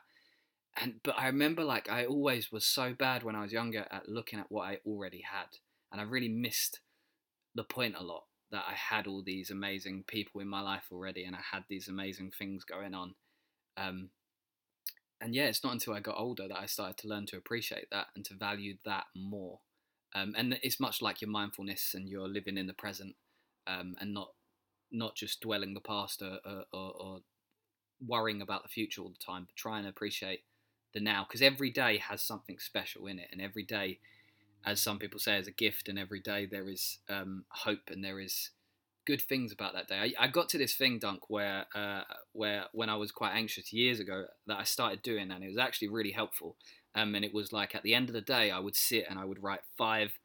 And 0.76 0.96
but 1.04 1.16
i 1.20 1.28
remember 1.28 1.64
like 1.64 1.88
i 1.88 2.04
always 2.04 2.52
was 2.52 2.66
so 2.66 2.96
bad 2.96 3.22
when 3.22 3.36
i 3.36 3.44
was 3.44 3.54
younger 3.54 3.86
at 3.92 4.10
looking 4.10 4.40
at 4.40 4.52
what 4.52 4.64
i 4.64 4.80
already 4.88 5.22
had 5.22 5.46
and 5.92 6.02
i 6.02 6.04
really 6.04 6.30
missed 6.30 6.80
the 7.54 7.64
point 7.64 7.94
a 7.96 8.04
lot 8.04 8.24
that 8.50 8.66
i 8.68 8.74
had 8.74 9.06
all 9.06 9.22
these 9.24 9.52
amazing 9.52 10.04
people 10.08 10.42
in 10.42 10.48
my 10.48 10.62
life 10.62 10.86
already 10.92 11.26
and 11.26 11.36
i 11.36 11.42
had 11.52 11.64
these 11.70 11.88
amazing 11.88 12.32
things 12.32 12.64
going 12.64 12.96
on. 12.96 13.14
Um 13.78 14.10
and 15.22 15.36
yeah 15.36 15.46
it's 15.46 15.64
not 15.64 15.74
until 15.74 15.94
i 15.94 16.00
got 16.00 16.18
older 16.18 16.48
that 16.48 16.58
i 16.58 16.66
started 16.66 16.98
to 16.98 17.08
learn 17.08 17.28
to 17.28 17.38
appreciate 17.38 17.86
that 17.92 18.08
and 18.16 18.26
to 18.26 18.34
value 18.34 18.76
that 18.84 19.06
more. 19.16 19.60
Um, 20.16 20.36
and 20.38 20.60
it's 20.62 20.80
much 20.80 21.02
like 21.02 21.22
your 21.22 21.30
mindfulness 21.32 21.94
and 21.96 22.08
you're 22.08 22.28
living 22.28 22.58
in 22.58 22.68
the 22.68 22.74
present 22.74 23.16
um, 23.66 23.96
and 24.00 24.14
not 24.14 24.30
not 24.94 25.16
just 25.16 25.42
dwelling 25.42 25.74
the 25.74 25.80
past 25.80 26.22
or, 26.22 26.40
or, 26.72 26.92
or 26.92 27.20
worrying 28.06 28.42
about 28.42 28.64
the 28.64 28.70
future 28.70 29.02
all 29.02 29.10
the 29.10 29.26
time, 29.26 29.44
but 29.46 29.56
try 29.56 29.80
and 29.80 29.88
appreciate 29.88 30.44
the 30.94 31.00
now 31.00 31.26
because 31.28 31.42
every 31.42 31.72
day 31.72 31.98
has 31.98 32.22
something 32.22 32.60
special 32.60 33.08
in 33.08 33.20
it, 33.20 33.28
and 33.32 33.42
every 33.42 33.64
day, 33.64 34.00
as 34.66 34.82
some 34.82 35.00
people 35.00 35.20
say, 35.20 35.38
is 35.38 35.48
a 35.48 35.52
gift, 35.52 35.90
and 35.90 35.98
every 35.98 36.20
day 36.20 36.46
there 36.46 36.70
is 36.70 37.00
um, 37.10 37.46
hope 37.50 37.90
and 37.90 38.04
there 38.04 38.20
is 38.20 38.52
good 39.06 39.22
things 39.22 39.52
about 39.52 39.74
that 39.74 39.88
day. 39.88 40.14
I, 40.18 40.26
I 40.26 40.28
got 40.28 40.50
to 40.50 40.58
this 40.58 40.76
thing, 40.76 41.00
Dunk, 41.00 41.30
where 41.30 41.66
uh, 41.76 42.04
where 42.32 42.66
when 42.72 42.90
I 42.90 42.96
was 42.96 43.12
quite 43.12 43.34
anxious 43.34 43.74
years 43.74 44.00
ago, 44.00 44.26
that 44.48 44.60
I 44.60 44.64
started 44.64 45.02
doing, 45.02 45.32
and 45.32 45.44
it 45.44 45.50
was 45.50 45.58
actually 45.58 45.90
really 45.90 46.12
helpful. 46.12 46.56
Um, 46.96 47.16
and 47.16 47.26
it 47.26 47.34
was 47.34 47.52
like 47.52 47.74
at 47.74 47.82
the 47.82 47.96
end 47.96 48.10
of 48.10 48.14
the 48.14 48.22
day, 48.22 48.52
I 48.52 48.60
would 48.60 48.76
sit 48.76 49.06
and 49.10 49.18
I 49.18 49.26
would 49.26 49.42
write 49.42 49.62
five 49.78 50.20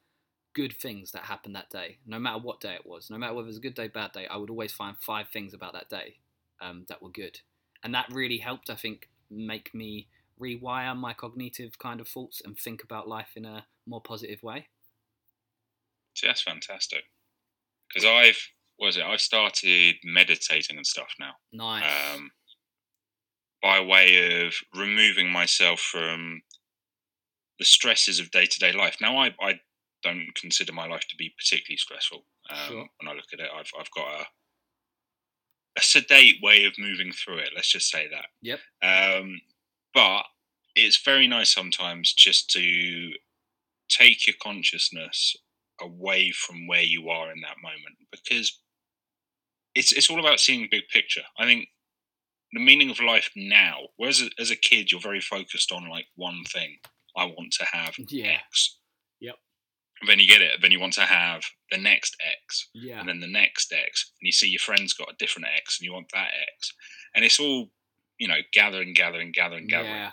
good 0.58 0.76
things 0.76 1.12
that 1.12 1.22
happened 1.22 1.54
that 1.54 1.70
day, 1.70 1.98
no 2.04 2.18
matter 2.18 2.40
what 2.40 2.60
day 2.60 2.74
it 2.74 2.84
was, 2.84 3.10
no 3.10 3.16
matter 3.16 3.32
whether 3.32 3.46
it 3.46 3.54
was 3.54 3.58
a 3.58 3.60
good 3.60 3.76
day, 3.76 3.86
bad 3.86 4.10
day, 4.10 4.26
I 4.26 4.36
would 4.36 4.50
always 4.50 4.72
find 4.72 4.96
five 4.98 5.28
things 5.28 5.54
about 5.54 5.72
that 5.74 5.88
day 5.88 6.16
um, 6.60 6.84
that 6.88 7.00
were 7.00 7.10
good. 7.10 7.38
And 7.84 7.94
that 7.94 8.10
really 8.10 8.38
helped, 8.38 8.68
I 8.68 8.74
think, 8.74 9.08
make 9.30 9.72
me 9.72 10.08
rewire 10.42 10.96
my 10.96 11.12
cognitive 11.12 11.78
kind 11.78 12.00
of 12.00 12.08
thoughts 12.08 12.42
and 12.44 12.58
think 12.58 12.82
about 12.82 13.06
life 13.06 13.28
in 13.36 13.44
a 13.44 13.66
more 13.86 14.00
positive 14.00 14.42
way. 14.42 14.66
See, 16.16 16.26
that's 16.26 16.42
fantastic. 16.42 17.04
Because 17.86 18.04
I've, 18.04 18.40
was 18.80 18.96
it, 18.96 19.04
I've 19.04 19.20
started 19.20 19.94
meditating 20.02 20.76
and 20.76 20.86
stuff 20.86 21.12
now. 21.20 21.34
Nice. 21.52 21.84
Um, 22.16 22.32
by 23.62 23.78
way 23.80 24.44
of 24.44 24.54
removing 24.74 25.30
myself 25.30 25.78
from 25.78 26.42
the 27.60 27.64
stresses 27.64 28.18
of 28.18 28.32
day 28.32 28.46
to 28.46 28.58
day 28.58 28.72
life. 28.72 28.96
Now, 29.00 29.18
I, 29.18 29.34
I 29.40 29.60
don't 30.02 30.28
consider 30.34 30.72
my 30.72 30.86
life 30.86 31.06
to 31.08 31.16
be 31.16 31.34
particularly 31.36 31.78
stressful. 31.78 32.24
Um, 32.50 32.68
sure. 32.68 32.86
When 33.00 33.08
I 33.08 33.14
look 33.14 33.32
at 33.32 33.40
it, 33.40 33.50
I've 33.54 33.70
I've 33.78 33.90
got 33.90 34.20
a 34.20 34.24
a 35.78 35.82
sedate 35.82 36.36
way 36.42 36.64
of 36.64 36.72
moving 36.78 37.12
through 37.12 37.38
it. 37.38 37.50
Let's 37.54 37.70
just 37.70 37.90
say 37.90 38.08
that. 38.08 38.26
Yep. 38.42 38.60
Um, 38.82 39.40
but 39.94 40.24
it's 40.74 41.02
very 41.02 41.26
nice 41.26 41.52
sometimes 41.52 42.12
just 42.12 42.50
to 42.50 43.12
take 43.88 44.26
your 44.26 44.36
consciousness 44.42 45.36
away 45.80 46.30
from 46.30 46.66
where 46.66 46.82
you 46.82 47.08
are 47.08 47.30
in 47.30 47.40
that 47.40 47.56
moment 47.62 47.96
because 48.10 48.58
it's 49.74 49.92
it's 49.92 50.10
all 50.10 50.20
about 50.20 50.40
seeing 50.40 50.68
big 50.70 50.88
picture. 50.92 51.22
I 51.38 51.44
think 51.44 51.68
the 52.52 52.64
meaning 52.64 52.90
of 52.90 53.00
life 53.00 53.30
now, 53.36 53.78
whereas 53.96 54.28
as 54.38 54.50
a 54.50 54.56
kid 54.56 54.90
you're 54.90 55.00
very 55.00 55.20
focused 55.20 55.72
on 55.72 55.88
like 55.88 56.06
one 56.16 56.42
thing. 56.44 56.78
I 57.16 57.24
want 57.24 57.52
to 57.54 57.66
have 57.72 57.94
yeah. 58.10 58.38
X. 58.46 58.77
Then 60.06 60.18
you 60.18 60.28
get 60.28 60.42
it. 60.42 60.60
Then 60.62 60.70
you 60.70 60.80
want 60.80 60.92
to 60.94 61.02
have 61.02 61.42
the 61.70 61.78
next 61.78 62.16
X. 62.44 62.68
Yeah. 62.74 63.00
And 63.00 63.08
then 63.08 63.20
the 63.20 63.26
next 63.26 63.72
X. 63.72 64.12
And 64.20 64.26
you 64.26 64.32
see 64.32 64.48
your 64.48 64.60
friend's 64.60 64.92
got 64.94 65.10
a 65.10 65.16
different 65.18 65.48
X 65.56 65.78
and 65.78 65.86
you 65.86 65.92
want 65.92 66.10
that 66.12 66.30
X. 66.56 66.72
And 67.14 67.24
it's 67.24 67.40
all, 67.40 67.70
you 68.18 68.28
know, 68.28 68.38
gathering, 68.52 68.92
gathering, 68.94 69.32
gathering, 69.32 69.66
gathering. 69.66 69.90
Yeah. 69.90 70.10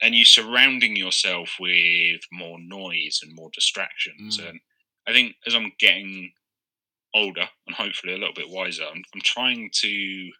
And 0.00 0.14
you 0.14 0.24
surrounding 0.24 0.94
yourself 0.94 1.56
with 1.58 2.20
more 2.32 2.58
noise 2.60 3.20
and 3.22 3.34
more 3.34 3.50
distractions. 3.52 4.38
Mm. 4.38 4.50
And 4.50 4.60
I 5.08 5.12
think 5.12 5.34
as 5.46 5.54
I'm 5.54 5.72
getting 5.80 6.32
older 7.14 7.48
and 7.66 7.74
hopefully 7.74 8.14
a 8.14 8.18
little 8.18 8.34
bit 8.34 8.48
wiser, 8.50 8.84
I'm, 8.84 9.02
I'm 9.14 9.20
trying 9.22 9.70
to 9.80 10.30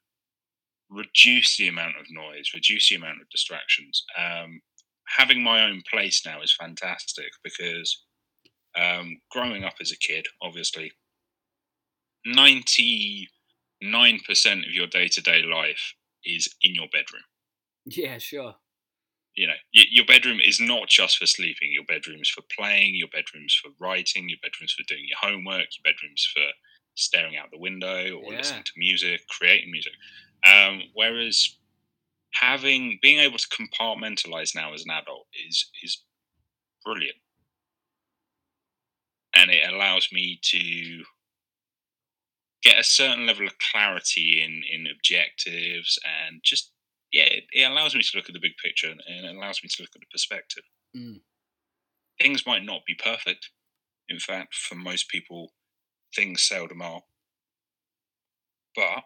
reduce 0.90 1.56
the 1.56 1.68
amount 1.68 1.97
of 2.00 2.06
noise, 2.11 2.52
reduce 2.54 2.88
the 2.88 2.97
amount 2.97 3.20
of 3.20 3.28
distractions. 3.30 4.04
Um, 4.16 4.61
having 5.08 5.42
my 5.42 5.64
own 5.64 5.82
place 5.90 6.23
now 6.25 6.40
is 6.42 6.54
fantastic 6.54 7.30
because 7.42 8.04
um, 8.78 9.20
growing 9.30 9.64
up 9.64 9.75
as 9.80 9.90
a 9.90 9.97
kid, 9.97 10.26
obviously, 10.42 10.92
99% 12.26 13.26
of 14.66 14.73
your 14.73 14.87
day 14.87 15.08
to 15.08 15.20
day 15.20 15.42
life 15.42 15.94
is 16.25 16.49
in 16.62 16.75
your 16.75 16.88
bedroom. 16.92 17.23
Yeah, 17.87 18.18
sure. 18.18 18.54
You 19.35 19.47
know, 19.47 19.54
your 19.73 20.04
bedroom 20.04 20.40
is 20.44 20.61
not 20.61 20.88
just 20.88 21.18
for 21.18 21.26
sleeping. 21.26 21.73
Your 21.73 21.85
bedroom's 21.85 22.28
for 22.28 22.42
playing. 22.56 22.97
Your 22.97 23.08
bedroom's 23.08 23.54
for 23.54 23.70
writing. 23.80 24.28
Your 24.28 24.38
bedroom's 24.42 24.73
for 24.73 24.82
doing 24.88 25.04
your 25.06 25.18
homework. 25.20 25.68
Your 25.76 25.85
bedroom's 25.85 26.28
for 26.35 26.42
staring 26.97 27.37
out 27.37 27.50
the 27.52 27.58
window 27.58 28.18
or 28.18 28.32
yeah. 28.32 28.38
listening 28.38 28.64
to 28.64 28.73
music, 28.76 29.20
creating 29.28 29.70
music. 29.70 29.92
Um, 30.44 30.82
whereas 30.94 31.56
having 32.35 32.99
being 33.00 33.20
able 33.20 33.38
to 33.38 33.49
compartmentalize 33.49 34.56
now 34.56 34.75
as 34.75 34.85
an 34.85 34.90
adult 34.90 35.26
is 35.47 35.70
is 35.85 36.02
brilliant 36.85 37.16
and 39.38 39.50
it 39.50 39.62
allows 39.73 40.09
me 40.12 40.38
to 40.42 41.04
get 42.62 42.78
a 42.78 42.85
certain 42.85 43.26
level 43.26 43.47
of 43.47 43.54
clarity 43.59 44.42
in 44.45 44.62
in 44.71 44.90
objectives 44.92 45.99
and 46.28 46.40
just 46.42 46.73
yeah 47.12 47.25
it, 47.25 47.45
it 47.52 47.71
allows 47.71 47.95
me 47.95 48.02
to 48.02 48.16
look 48.16 48.28
at 48.28 48.33
the 48.33 48.40
big 48.40 48.57
picture 48.62 48.90
and 48.90 49.00
it 49.07 49.37
allows 49.37 49.61
me 49.62 49.68
to 49.68 49.83
look 49.83 49.90
at 49.95 50.00
the 50.00 50.07
perspective. 50.11 50.64
Mm. 50.97 51.21
things 52.21 52.47
might 52.47 52.64
not 52.64 52.85
be 52.87 52.95
perfect. 52.95 53.50
In 54.09 54.18
fact 54.18 54.54
for 54.54 54.75
most 54.75 55.09
people 55.09 55.52
things 56.14 56.42
seldom 56.42 56.83
are. 56.83 57.02
But 58.75 59.04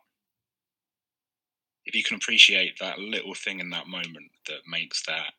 if 1.85 1.95
you 1.95 2.03
can 2.03 2.17
appreciate 2.17 2.79
that 2.79 2.99
little 2.99 3.35
thing 3.35 3.61
in 3.61 3.71
that 3.71 3.89
moment 3.89 4.31
that 4.47 4.61
makes 4.69 5.05
that 5.07 5.33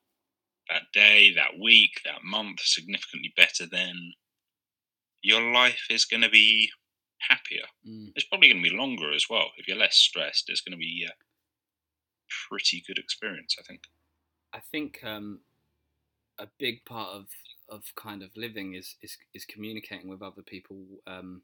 that 0.70 0.84
day, 0.94 1.34
that 1.36 1.60
week, 1.62 2.02
that 2.06 2.24
month 2.24 2.62
significantly 2.62 3.34
better, 3.36 3.66
then 3.66 4.14
your 5.24 5.42
life 5.54 5.86
is 5.90 6.06
going 6.06 6.22
to 6.22 6.30
be 6.30 6.70
happier. 7.20 7.64
Mm. 7.88 8.12
It's 8.16 8.26
probably 8.26 8.50
going 8.50 8.64
to 8.64 8.70
be 8.70 8.76
longer 8.76 9.12
as 9.14 9.26
well. 9.30 9.48
If 9.58 9.68
you're 9.68 9.78
less 9.78 9.96
stressed, 9.96 10.50
it's 10.50 10.62
going 10.62 10.74
to 10.74 10.78
be 10.78 11.08
a 11.10 11.14
pretty 12.50 12.84
good 12.86 12.98
experience, 12.98 13.56
I 13.60 13.64
think. 13.64 13.84
I 14.54 14.60
think 14.72 15.00
um, 15.04 15.40
a 16.38 16.48
big 16.60 16.84
part 16.86 17.10
of, 17.10 17.26
of 17.70 17.84
kind 17.96 18.22
of 18.22 18.36
living 18.36 18.76
is, 18.76 18.96
is, 19.02 19.18
is 19.34 19.46
communicating 19.46 20.10
with 20.10 20.22
other 20.22 20.44
people 20.44 20.86
um, 21.08 21.42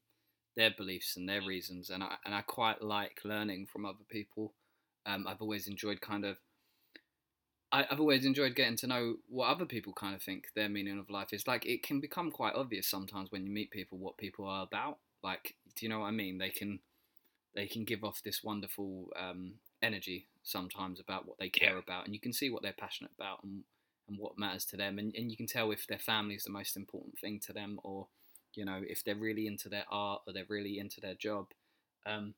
their 0.56 0.72
beliefs 0.78 1.16
and 1.16 1.28
their 1.28 1.42
reasons. 1.42 1.90
And 1.90 2.04
I, 2.04 2.16
and 2.26 2.36
I 2.36 2.42
quite 2.42 2.82
like 2.82 3.22
learning 3.24 3.68
from 3.72 3.86
other 3.86 4.06
people 4.10 4.54
um, 5.06 5.26
I've 5.28 5.42
always 5.42 5.68
enjoyed 5.68 6.02
kind 6.02 6.26
of. 6.26 6.38
I, 7.72 7.86
I've 7.90 8.00
always 8.00 8.26
enjoyed 8.26 8.56
getting 8.56 8.78
to 8.78 8.88
know 8.88 9.16
what 9.28 9.48
other 9.48 9.66
people 9.66 9.94
kind 9.94 10.16
of 10.16 10.22
think 10.22 10.48
their 10.56 10.70
meaning 10.70 11.00
of 11.00 11.10
life 11.10 11.34
is. 11.34 11.48
Like 11.48 11.66
it 11.66 11.84
can 11.84 12.00
become 12.00 12.32
quite 12.32 12.56
obvious 12.56 12.88
sometimes 12.88 13.32
when 13.32 13.46
you 13.46 13.52
meet 13.52 13.72
people 13.72 13.98
what 13.98 14.18
people 14.18 14.46
are 14.46 14.64
about. 14.64 14.98
Like, 15.24 15.56
do 15.76 15.86
you 15.86 15.90
know 15.90 16.00
what 16.00 16.08
I 16.08 16.12
mean? 16.12 16.38
They 16.38 16.50
can 16.50 16.80
they 17.56 17.68
can 17.68 17.84
give 17.84 18.04
off 18.04 18.22
this 18.24 18.44
wonderful 18.44 19.10
um, 19.20 19.54
energy 19.82 20.28
sometimes 20.44 21.00
about 21.00 21.28
what 21.28 21.38
they 21.40 21.50
care 21.50 21.74
yeah. 21.74 21.80
about, 21.80 22.06
and 22.06 22.14
you 22.14 22.20
can 22.20 22.34
see 22.34 22.50
what 22.50 22.64
they're 22.64 22.74
passionate 22.74 23.12
about 23.18 23.44
and 23.44 23.64
and 24.08 24.18
what 24.18 24.40
matters 24.40 24.66
to 24.66 24.78
them, 24.78 24.98
and, 24.98 25.14
and 25.16 25.30
you 25.30 25.38
can 25.38 25.46
tell 25.46 25.72
if 25.72 25.86
their 25.86 26.00
family 26.00 26.34
is 26.34 26.44
the 26.44 26.52
most 26.52 26.76
important 26.76 27.20
thing 27.20 27.40
to 27.46 27.54
them, 27.54 27.80
or 27.84 28.08
you 28.56 28.66
know 28.66 28.82
if 28.88 29.04
they're 29.04 29.16
really 29.16 29.46
into 29.46 29.70
their 29.70 29.86
art 29.92 30.22
or 30.26 30.34
they're 30.34 30.46
really 30.50 30.80
into 30.80 31.00
their 31.00 31.14
job. 31.14 31.48
Um, 32.08 32.34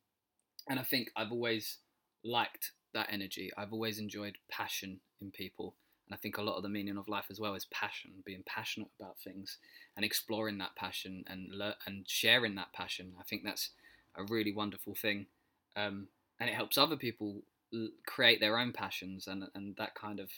and 0.67 0.79
I 0.79 0.83
think 0.83 1.11
I've 1.15 1.31
always 1.31 1.77
liked 2.23 2.71
that 2.93 3.07
energy. 3.09 3.51
I've 3.57 3.71
always 3.71 4.00
enjoyed 4.00 4.38
passion 4.50 5.00
in 5.22 5.32
people. 5.32 5.75
And 6.08 6.16
I 6.16 6.18
think 6.18 6.38
a 6.38 6.42
lot 6.42 6.58
of 6.58 6.63
the 6.63 6.70
meaning 6.70 6.98
of 6.98 7.08
life 7.08 7.28
as 7.30 7.40
well 7.40 7.56
is 7.56 7.66
passion, 7.66 8.12
being 8.25 8.44
passionate 8.46 8.90
about 9.00 9.20
things 9.20 9.58
and 9.96 10.06
exploring 10.06 10.58
that 10.58 10.75
passion 10.75 11.24
and 11.28 11.50
le- 11.51 11.78
and 11.86 12.06
sharing 12.08 12.56
that 12.56 12.74
passion. 12.74 13.13
I 13.20 13.24
think 13.24 13.44
that's 13.44 13.70
a 14.16 14.24
really 14.24 14.54
wonderful 14.54 14.96
thing. 14.96 15.28
Um, 15.75 16.08
and 16.40 16.50
it 16.50 16.56
helps 16.56 16.78
other 16.78 16.98
people 16.98 17.44
l- 17.74 17.90
create 18.06 18.40
their 18.40 18.58
own 18.58 18.74
passions 18.74 19.28
and, 19.28 19.46
and 19.56 19.75
that 19.78 19.96
kind 19.96 20.20
of 20.20 20.30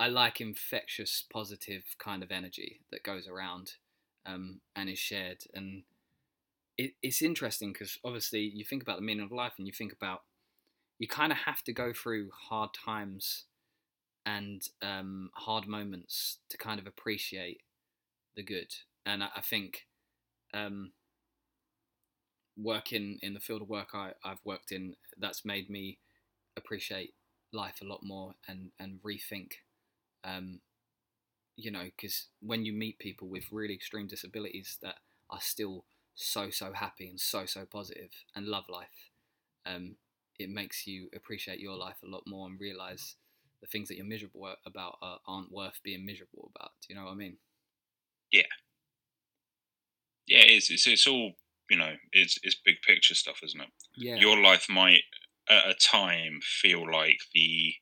I 0.00 0.08
like 0.08 0.40
infectious 0.40 1.24
positive 1.32 1.84
kind 1.98 2.24
of 2.24 2.32
energy 2.32 2.80
that 2.90 3.04
goes 3.04 3.28
around 3.28 3.74
um, 4.26 4.60
and 4.74 4.88
is 4.88 4.98
shared 4.98 5.44
and 5.54 5.84
it, 6.76 6.94
it's 7.02 7.22
interesting 7.22 7.72
because 7.72 7.98
obviously 8.04 8.40
you 8.40 8.64
think 8.64 8.82
about 8.82 8.96
the 8.96 9.04
meaning 9.04 9.24
of 9.24 9.30
life 9.30 9.52
and 9.58 9.66
you 9.66 9.72
think 9.72 9.92
about 9.92 10.22
you 10.98 11.06
kind 11.06 11.30
of 11.30 11.38
have 11.38 11.62
to 11.64 11.72
go 11.72 11.92
through 11.92 12.30
hard 12.48 12.70
times 12.72 13.44
and 14.24 14.62
um, 14.80 15.30
hard 15.34 15.66
moments 15.66 16.38
to 16.48 16.56
kind 16.56 16.78
of 16.80 16.86
appreciate 16.86 17.60
the 18.36 18.42
good. 18.42 18.74
And 19.04 19.22
I, 19.22 19.28
I 19.36 19.40
think 19.40 19.86
um, 20.54 20.92
working 22.56 23.18
in 23.22 23.34
the 23.34 23.40
field 23.40 23.62
of 23.62 23.68
work 23.68 23.88
I, 23.94 24.12
I've 24.24 24.44
worked 24.44 24.72
in, 24.72 24.94
that's 25.18 25.44
made 25.44 25.68
me 25.68 25.98
appreciate 26.56 27.14
life 27.52 27.80
a 27.82 27.86
lot 27.86 28.00
more 28.02 28.34
and, 28.48 28.70
and 28.78 29.00
rethink. 29.02 29.52
Um, 30.24 30.60
you 31.56 31.70
know, 31.70 31.84
because 31.84 32.28
when 32.40 32.64
you 32.64 32.72
meet 32.72 32.98
people 32.98 33.28
with 33.28 33.44
really 33.52 33.74
extreme 33.74 34.06
disabilities 34.06 34.78
that 34.82 34.96
are 35.30 35.40
still 35.40 35.84
so 36.14 36.50
so 36.50 36.72
happy 36.72 37.08
and 37.08 37.18
so 37.18 37.46
so 37.46 37.64
positive 37.64 38.10
and 38.34 38.46
love 38.46 38.64
life, 38.68 39.10
um, 39.66 39.96
it 40.38 40.48
makes 40.48 40.86
you 40.86 41.08
appreciate 41.14 41.60
your 41.60 41.76
life 41.76 41.96
a 42.02 42.08
lot 42.08 42.22
more 42.26 42.46
and 42.46 42.60
realize 42.60 43.16
the 43.62 43.68
things 43.68 43.88
that 43.88 43.96
you're 43.96 44.04
miserable 44.04 44.52
about 44.66 44.98
are, 45.00 45.20
aren't 45.26 45.52
worth 45.52 45.80
being 45.82 46.04
miserable 46.04 46.50
about. 46.54 46.72
Do 46.82 46.92
you 46.92 46.98
know 46.98 47.06
what 47.06 47.12
I 47.12 47.16
mean? 47.16 47.36
Yeah. 48.30 48.42
Yeah, 50.26 50.42
it's 50.44 50.70
it's, 50.70 50.86
it's 50.86 51.06
all 51.06 51.32
you 51.70 51.78
know. 51.78 51.94
It's 52.12 52.38
it's 52.42 52.56
big 52.64 52.76
picture 52.86 53.14
stuff, 53.14 53.40
isn't 53.42 53.60
it? 53.60 53.68
Yeah. 53.96 54.16
Your 54.16 54.40
life 54.40 54.66
might 54.68 55.02
at 55.48 55.68
a 55.68 55.74
time 55.74 56.40
feel 56.42 56.90
like 56.90 57.18
the 57.34 57.74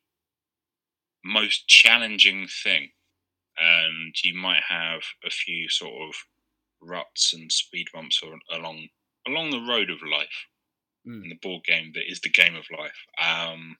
most 1.24 1.66
challenging 1.68 2.46
thing, 2.62 2.90
and 3.58 4.14
you 4.22 4.34
might 4.34 4.62
have 4.68 5.02
a 5.24 5.30
few 5.30 5.68
sort 5.68 6.08
of 6.08 6.14
ruts 6.82 7.34
and 7.34 7.52
speed 7.52 7.88
bumps 7.92 8.22
along 8.50 8.88
along 9.28 9.50
the 9.50 9.66
road 9.68 9.90
of 9.90 9.98
life 10.02 10.46
mm. 11.06 11.22
in 11.22 11.28
the 11.28 11.38
board 11.42 11.64
game 11.64 11.92
that 11.94 12.10
is 12.10 12.20
the 12.20 12.30
game 12.30 12.54
of 12.54 12.64
life. 12.76 13.04
Um, 13.22 13.76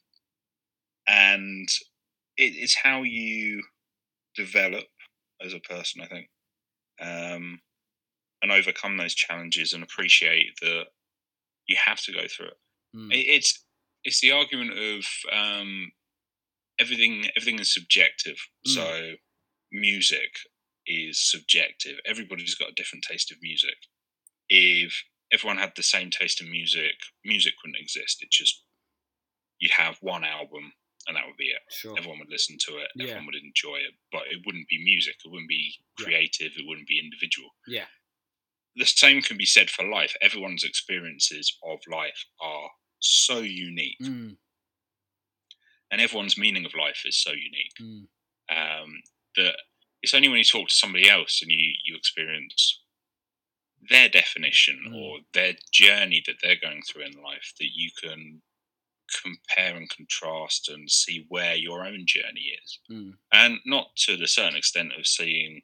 and 1.09 1.69
it, 2.41 2.55
it's 2.57 2.77
how 2.77 3.03
you 3.03 3.63
develop 4.35 4.87
as 5.45 5.55
a 5.55 5.61
person, 5.61 6.03
I 6.03 6.07
think, 6.07 6.29
um, 7.01 7.61
and 8.43 8.51
overcome 8.51 8.97
those 8.97 9.15
challenges 9.15 9.73
and 9.73 9.83
appreciate 9.83 10.53
that 10.63 10.87
you 11.67 11.77
have 11.85 12.01
to 12.03 12.13
go 12.13 12.27
through 12.27 12.47
it. 12.47 12.59
Mm. 12.97 13.13
it 13.13 13.19
it's 13.19 13.65
it's 14.03 14.21
the 14.21 14.33
argument 14.33 14.73
of 14.73 15.05
um, 15.33 15.93
everything 16.81 17.27
everything 17.37 17.61
is 17.61 17.73
subjective. 17.73 18.37
Mm. 18.67 18.75
So 18.75 19.13
music 19.71 20.33
is 20.87 21.21
subjective. 21.31 21.99
Everybody's 22.07 22.55
got 22.55 22.71
a 22.71 22.75
different 22.75 23.05
taste 23.09 23.31
of 23.31 23.39
music. 23.43 23.77
If 24.49 25.05
everyone 25.33 25.59
had 25.59 25.73
the 25.77 25.83
same 25.83 26.11
taste 26.11 26.41
in 26.41 26.51
music, 26.51 26.95
music 27.25 27.55
wouldn't 27.63 27.81
exist. 27.81 28.23
It 28.23 28.31
just 28.31 28.65
you'd 29.61 29.73
have 29.73 29.99
one 30.01 30.25
album 30.25 30.73
and 31.07 31.17
that 31.17 31.27
would 31.27 31.37
be 31.37 31.49
it. 31.51 31.63
Sure. 31.71 31.97
Everyone 31.99 32.19
would 32.21 32.31
listen 32.31 32.57
to 32.67 32.79
it. 32.79 32.89
Yeah. 32.95 33.05
Everyone 33.05 33.27
would 33.27 33.35
enjoy 33.37 33.77
it, 33.77 33.95
but 34.13 34.23
it 34.31 34.41
wouldn't 34.45 34.69
be 34.69 34.83
music. 34.85 35.17
It 35.25 35.29
wouldn't 35.31 35.49
be 35.49 35.75
Yeah. 35.99 36.05
creative. 36.05 36.53
It 36.57 36.67
wouldn't 36.67 36.87
be 36.89 36.99
individual. 37.01 37.51
Yeah. 37.67 37.87
The 38.77 38.87
same 38.87 39.21
can 39.23 39.37
be 39.37 39.47
said 39.47 39.71
for 39.71 39.85
life. 39.85 40.17
Everyone's 40.21 40.63
experiences 40.65 41.57
of 41.63 41.81
life 41.91 42.25
are 42.41 42.71
so 43.01 43.41
unique, 43.41 43.99
Mm, 44.01 44.37
and 45.91 46.01
everyone's 46.01 46.39
meaning 46.39 46.65
of 46.65 46.75
life 46.75 47.03
is 47.05 47.17
so 47.21 47.33
unique. 47.33 47.75
mm, 47.81 48.07
um, 48.49 49.03
that 49.37 49.57
it's 50.03 50.15
only 50.15 50.29
when 50.29 50.39
you 50.39 50.45
talk 50.45 50.69
to 50.69 50.75
somebody 50.75 51.09
else 51.09 51.41
and 51.43 51.51
you 51.51 51.75
you 51.85 51.97
experience 51.97 52.83
their 53.89 54.09
definition 54.09 54.79
Mm. 54.89 54.95
or 54.95 55.21
their 55.33 55.57
journey 55.73 56.21
that 56.27 56.37
they're 56.43 56.57
going 56.57 56.83
through 56.83 57.03
in 57.07 57.13
life 57.23 57.53
that 57.59 57.71
you 57.75 57.91
can 57.93 58.43
compare 59.23 59.77
and 59.77 59.91
contrast 59.91 60.69
and 60.69 60.91
see 60.91 61.27
where 61.29 61.55
your 61.55 61.85
own 61.85 62.05
journey 62.07 62.53
is 62.63 62.79
mm. 62.91 63.13
and 63.33 63.59
not 63.67 63.89
to 63.97 64.17
the 64.17 64.27
certain 64.27 64.57
extent 64.57 64.93
of 64.99 65.07
seeing 65.07 65.63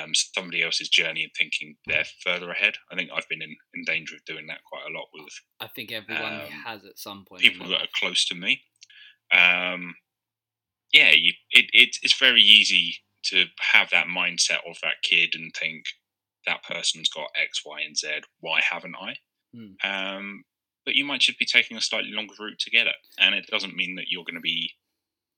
um, 0.00 0.12
somebody 0.14 0.62
else's 0.62 0.88
journey 0.88 1.24
and 1.24 1.32
thinking 1.36 1.74
they're 1.86 2.04
further 2.22 2.50
ahead 2.50 2.74
i 2.92 2.94
think 2.94 3.10
i've 3.14 3.28
been 3.28 3.42
in, 3.42 3.56
in 3.74 3.84
danger 3.84 4.14
of 4.14 4.24
doing 4.24 4.46
that 4.46 4.62
quite 4.64 4.84
a 4.88 4.96
lot 4.96 5.06
with 5.12 5.32
I 5.60 5.66
think 5.66 5.92
everyone 5.92 6.40
Um, 6.42 6.48
has 6.64 6.84
at 6.84 6.98
some 6.98 7.24
point. 7.24 7.42
people 7.42 7.68
that 7.68 7.82
are 7.82 7.88
close 7.94 8.24
to 8.26 8.34
me. 8.34 8.62
Um, 9.32 9.94
yeah, 10.92 11.12
you, 11.12 11.32
it, 11.50 11.66
it, 11.72 11.96
it's 12.02 12.18
very 12.18 12.40
easy 12.40 12.96
to 13.24 13.44
have 13.60 13.90
that 13.90 14.06
mindset 14.06 14.58
of 14.68 14.76
that 14.82 15.02
kid 15.02 15.34
and 15.34 15.52
think 15.54 15.84
that 16.46 16.64
person's 16.64 17.08
got 17.10 17.28
X, 17.40 17.62
Y, 17.64 17.80
and 17.82 17.96
Z. 17.96 18.22
Why 18.40 18.60
haven't 18.60 18.96
I? 18.96 19.16
Hmm. 19.54 19.88
Um, 19.88 20.44
but 20.90 20.96
you 20.96 21.04
might 21.04 21.20
just 21.20 21.38
be 21.38 21.44
taking 21.46 21.76
a 21.76 21.80
slightly 21.80 22.10
longer 22.10 22.34
route 22.40 22.58
to 22.58 22.70
get 22.70 22.88
it, 22.88 22.96
and 23.16 23.32
it 23.32 23.46
doesn't 23.46 23.76
mean 23.76 23.94
that 23.94 24.06
you're 24.08 24.24
going 24.24 24.34
to 24.34 24.40
be 24.40 24.72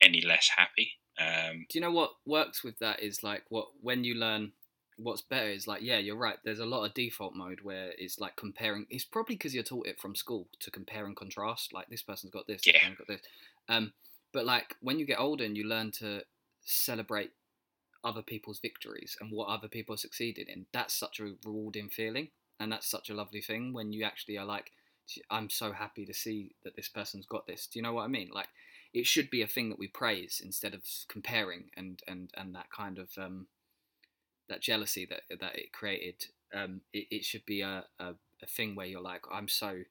any 0.00 0.22
less 0.22 0.48
happy. 0.56 0.92
Um, 1.18 1.66
Do 1.68 1.78
you 1.78 1.82
know 1.82 1.90
what 1.90 2.12
works 2.24 2.64
with 2.64 2.78
that 2.78 3.00
is 3.00 3.22
like 3.22 3.44
what 3.50 3.68
when 3.82 4.02
you 4.02 4.14
learn 4.14 4.52
what's 4.96 5.20
better 5.20 5.50
is 5.50 5.66
like 5.66 5.82
yeah 5.82 5.98
you're 5.98 6.16
right 6.16 6.38
there's 6.44 6.58
a 6.58 6.66
lot 6.66 6.84
of 6.84 6.94
default 6.94 7.34
mode 7.34 7.60
where 7.62 7.92
it's 7.98 8.18
like 8.18 8.36
comparing 8.36 8.86
it's 8.88 9.04
probably 9.04 9.34
because 9.34 9.54
you're 9.54 9.62
taught 9.62 9.86
it 9.86 10.00
from 10.00 10.14
school 10.14 10.48
to 10.60 10.70
compare 10.70 11.06
and 11.06 11.16
contrast 11.16 11.72
like 11.72 11.88
this 11.88 12.02
person's 12.02 12.32
got 12.32 12.46
this 12.46 12.64
this 12.64 12.74
Yeah. 12.74 12.80
person's 12.80 12.98
got 12.98 13.08
this 13.08 13.22
um 13.68 13.92
but 14.32 14.44
like 14.46 14.76
when 14.80 14.98
you 14.98 15.06
get 15.06 15.18
older 15.18 15.44
and 15.44 15.56
you 15.56 15.64
learn 15.64 15.90
to 15.90 16.22
celebrate 16.62 17.32
other 18.04 18.22
people's 18.22 18.60
victories 18.60 19.16
and 19.20 19.30
what 19.30 19.48
other 19.48 19.68
people 19.68 19.94
are 19.94 19.98
succeeding 19.98 20.46
in 20.48 20.66
that's 20.72 20.94
such 20.94 21.20
a 21.20 21.24
rewarding 21.44 21.88
feeling 21.88 22.30
and 22.60 22.72
that's 22.72 22.86
such 22.90 23.10
a 23.10 23.14
lovely 23.14 23.40
thing 23.40 23.72
when 23.72 23.92
you 23.92 24.04
actually 24.04 24.36
are 24.36 24.44
like 24.46 24.72
i'm 25.30 25.50
so 25.50 25.72
happy 25.72 26.04
to 26.06 26.14
see 26.14 26.54
that 26.64 26.76
this 26.76 26.88
person's 26.88 27.26
got 27.26 27.46
this. 27.46 27.66
Do 27.66 27.78
you 27.78 27.82
know 27.82 27.92
what 27.94 28.04
i 28.04 28.08
mean? 28.08 28.30
Like 28.32 28.48
it 28.92 29.06
should 29.06 29.30
be 29.30 29.42
a 29.42 29.46
thing 29.46 29.70
that 29.70 29.78
we 29.78 29.88
praise 29.88 30.40
instead 30.44 30.74
of 30.74 30.84
comparing 31.08 31.70
and 31.76 32.00
and 32.06 32.30
and 32.34 32.54
that 32.54 32.70
kind 32.70 32.98
of 32.98 33.10
um 33.18 33.48
that 34.48 34.60
jealousy 34.60 35.06
that 35.06 35.22
that 35.40 35.56
it 35.56 35.72
created. 35.72 36.26
Um 36.52 36.82
it, 36.92 37.06
it 37.10 37.24
should 37.24 37.44
be 37.46 37.60
a, 37.62 37.86
a 37.98 38.14
a 38.42 38.46
thing 38.46 38.74
where 38.74 38.86
you're 38.86 39.00
like 39.00 39.24
i'm 39.30 39.46
so 39.46 39.84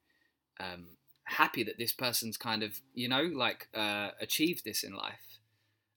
um 0.60 0.98
happy 1.24 1.62
that 1.64 1.78
this 1.78 1.92
person's 1.92 2.36
kind 2.36 2.62
of 2.62 2.80
you 2.94 3.08
know 3.08 3.22
like 3.22 3.68
uh 3.74 4.10
achieved 4.20 4.64
this 4.64 4.84
in 4.84 4.94
life. 4.94 5.40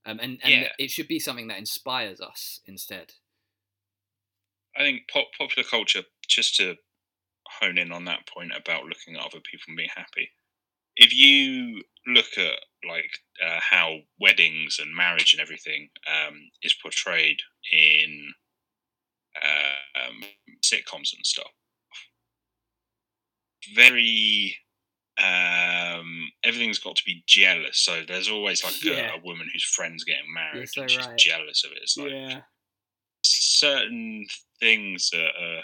Um 0.05 0.19
and 0.21 0.39
and 0.43 0.53
Yeah. 0.63 0.69
it 0.79 0.91
should 0.91 1.07
be 1.09 1.19
something 1.19 1.47
that 1.49 1.59
inspires 1.59 2.21
us 2.21 2.61
instead. 2.65 3.15
I 4.75 4.81
think 4.83 5.07
pop, 5.09 5.27
popular 5.37 5.67
culture, 5.67 6.03
just 6.27 6.55
to 6.57 6.77
hone 7.47 7.77
in 7.77 7.91
on 7.91 8.05
that 8.05 8.27
point 8.27 8.51
about 8.55 8.85
looking 8.85 9.15
at 9.15 9.21
other 9.25 9.39
people 9.39 9.65
and 9.67 9.77
being 9.77 9.89
happy. 9.95 10.31
If 10.95 11.13
you 11.13 11.83
look 12.07 12.37
at 12.37 12.53
like 12.87 13.11
uh, 13.45 13.59
how 13.61 13.97
weddings 14.19 14.79
and 14.79 14.95
marriage 14.95 15.33
and 15.33 15.41
everything 15.41 15.89
um, 16.07 16.49
is 16.61 16.75
portrayed 16.81 17.37
in 17.71 18.33
uh, 19.41 19.99
um, 20.07 20.21
sitcoms 20.63 21.13
and 21.15 21.25
stuff, 21.25 21.51
very 23.75 24.55
um, 25.17 26.29
everything's 26.43 26.79
got 26.79 26.95
to 26.97 27.03
be 27.05 27.23
jealous. 27.27 27.79
So 27.79 28.03
there's 28.07 28.29
always 28.29 28.63
like 28.63 28.73
Yeah. 28.83 29.13
a, 29.13 29.17
a 29.17 29.21
woman 29.23 29.49
whose 29.51 29.63
friend's 29.63 30.03
getting 30.03 30.33
married 30.33 30.69
so 30.69 30.81
and 30.81 30.91
she's 30.91 31.07
right. 31.07 31.17
jealous 31.17 31.63
of 31.63 31.71
it. 31.71 31.79
It's 31.81 31.97
like 31.97 32.11
certain 33.23 34.27
things 34.59 35.09
that 35.11 35.29
are 35.41 35.63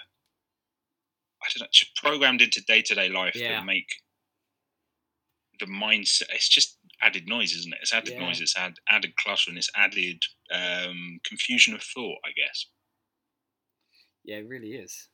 I 1.44 1.48
don't 1.54 1.62
know, 1.66 1.68
just 1.72 1.96
programmed 1.96 2.42
into 2.42 2.62
day 2.62 2.82
to 2.84 2.96
day 2.96 3.10
life 3.10 3.36
Yeah. 3.36 3.60
that 3.60 3.66
make 3.66 3.90
the 5.60 5.66
mindset. 5.66 6.30
It's 6.34 6.50
just 6.50 6.78
added 7.02 7.28
noise, 7.28 7.54
isn't 7.54 7.74
it? 7.74 7.80
It's 7.82 7.94
added 7.94 8.14
Yeah. 8.14 8.20
noise. 8.20 8.42
It's 8.42 8.56
add, 8.58 8.76
added 8.88 9.16
clutter 9.16 9.50
and 9.50 9.58
it's 9.58 9.70
added 9.76 10.24
um, 10.52 11.20
confusion 11.24 11.74
of 11.74 11.82
thought. 11.84 12.20
I 12.26 12.32
guess 12.32 12.68
yeah 14.24 14.36
it 14.36 14.48
really 14.48 14.74
is 14.74 15.08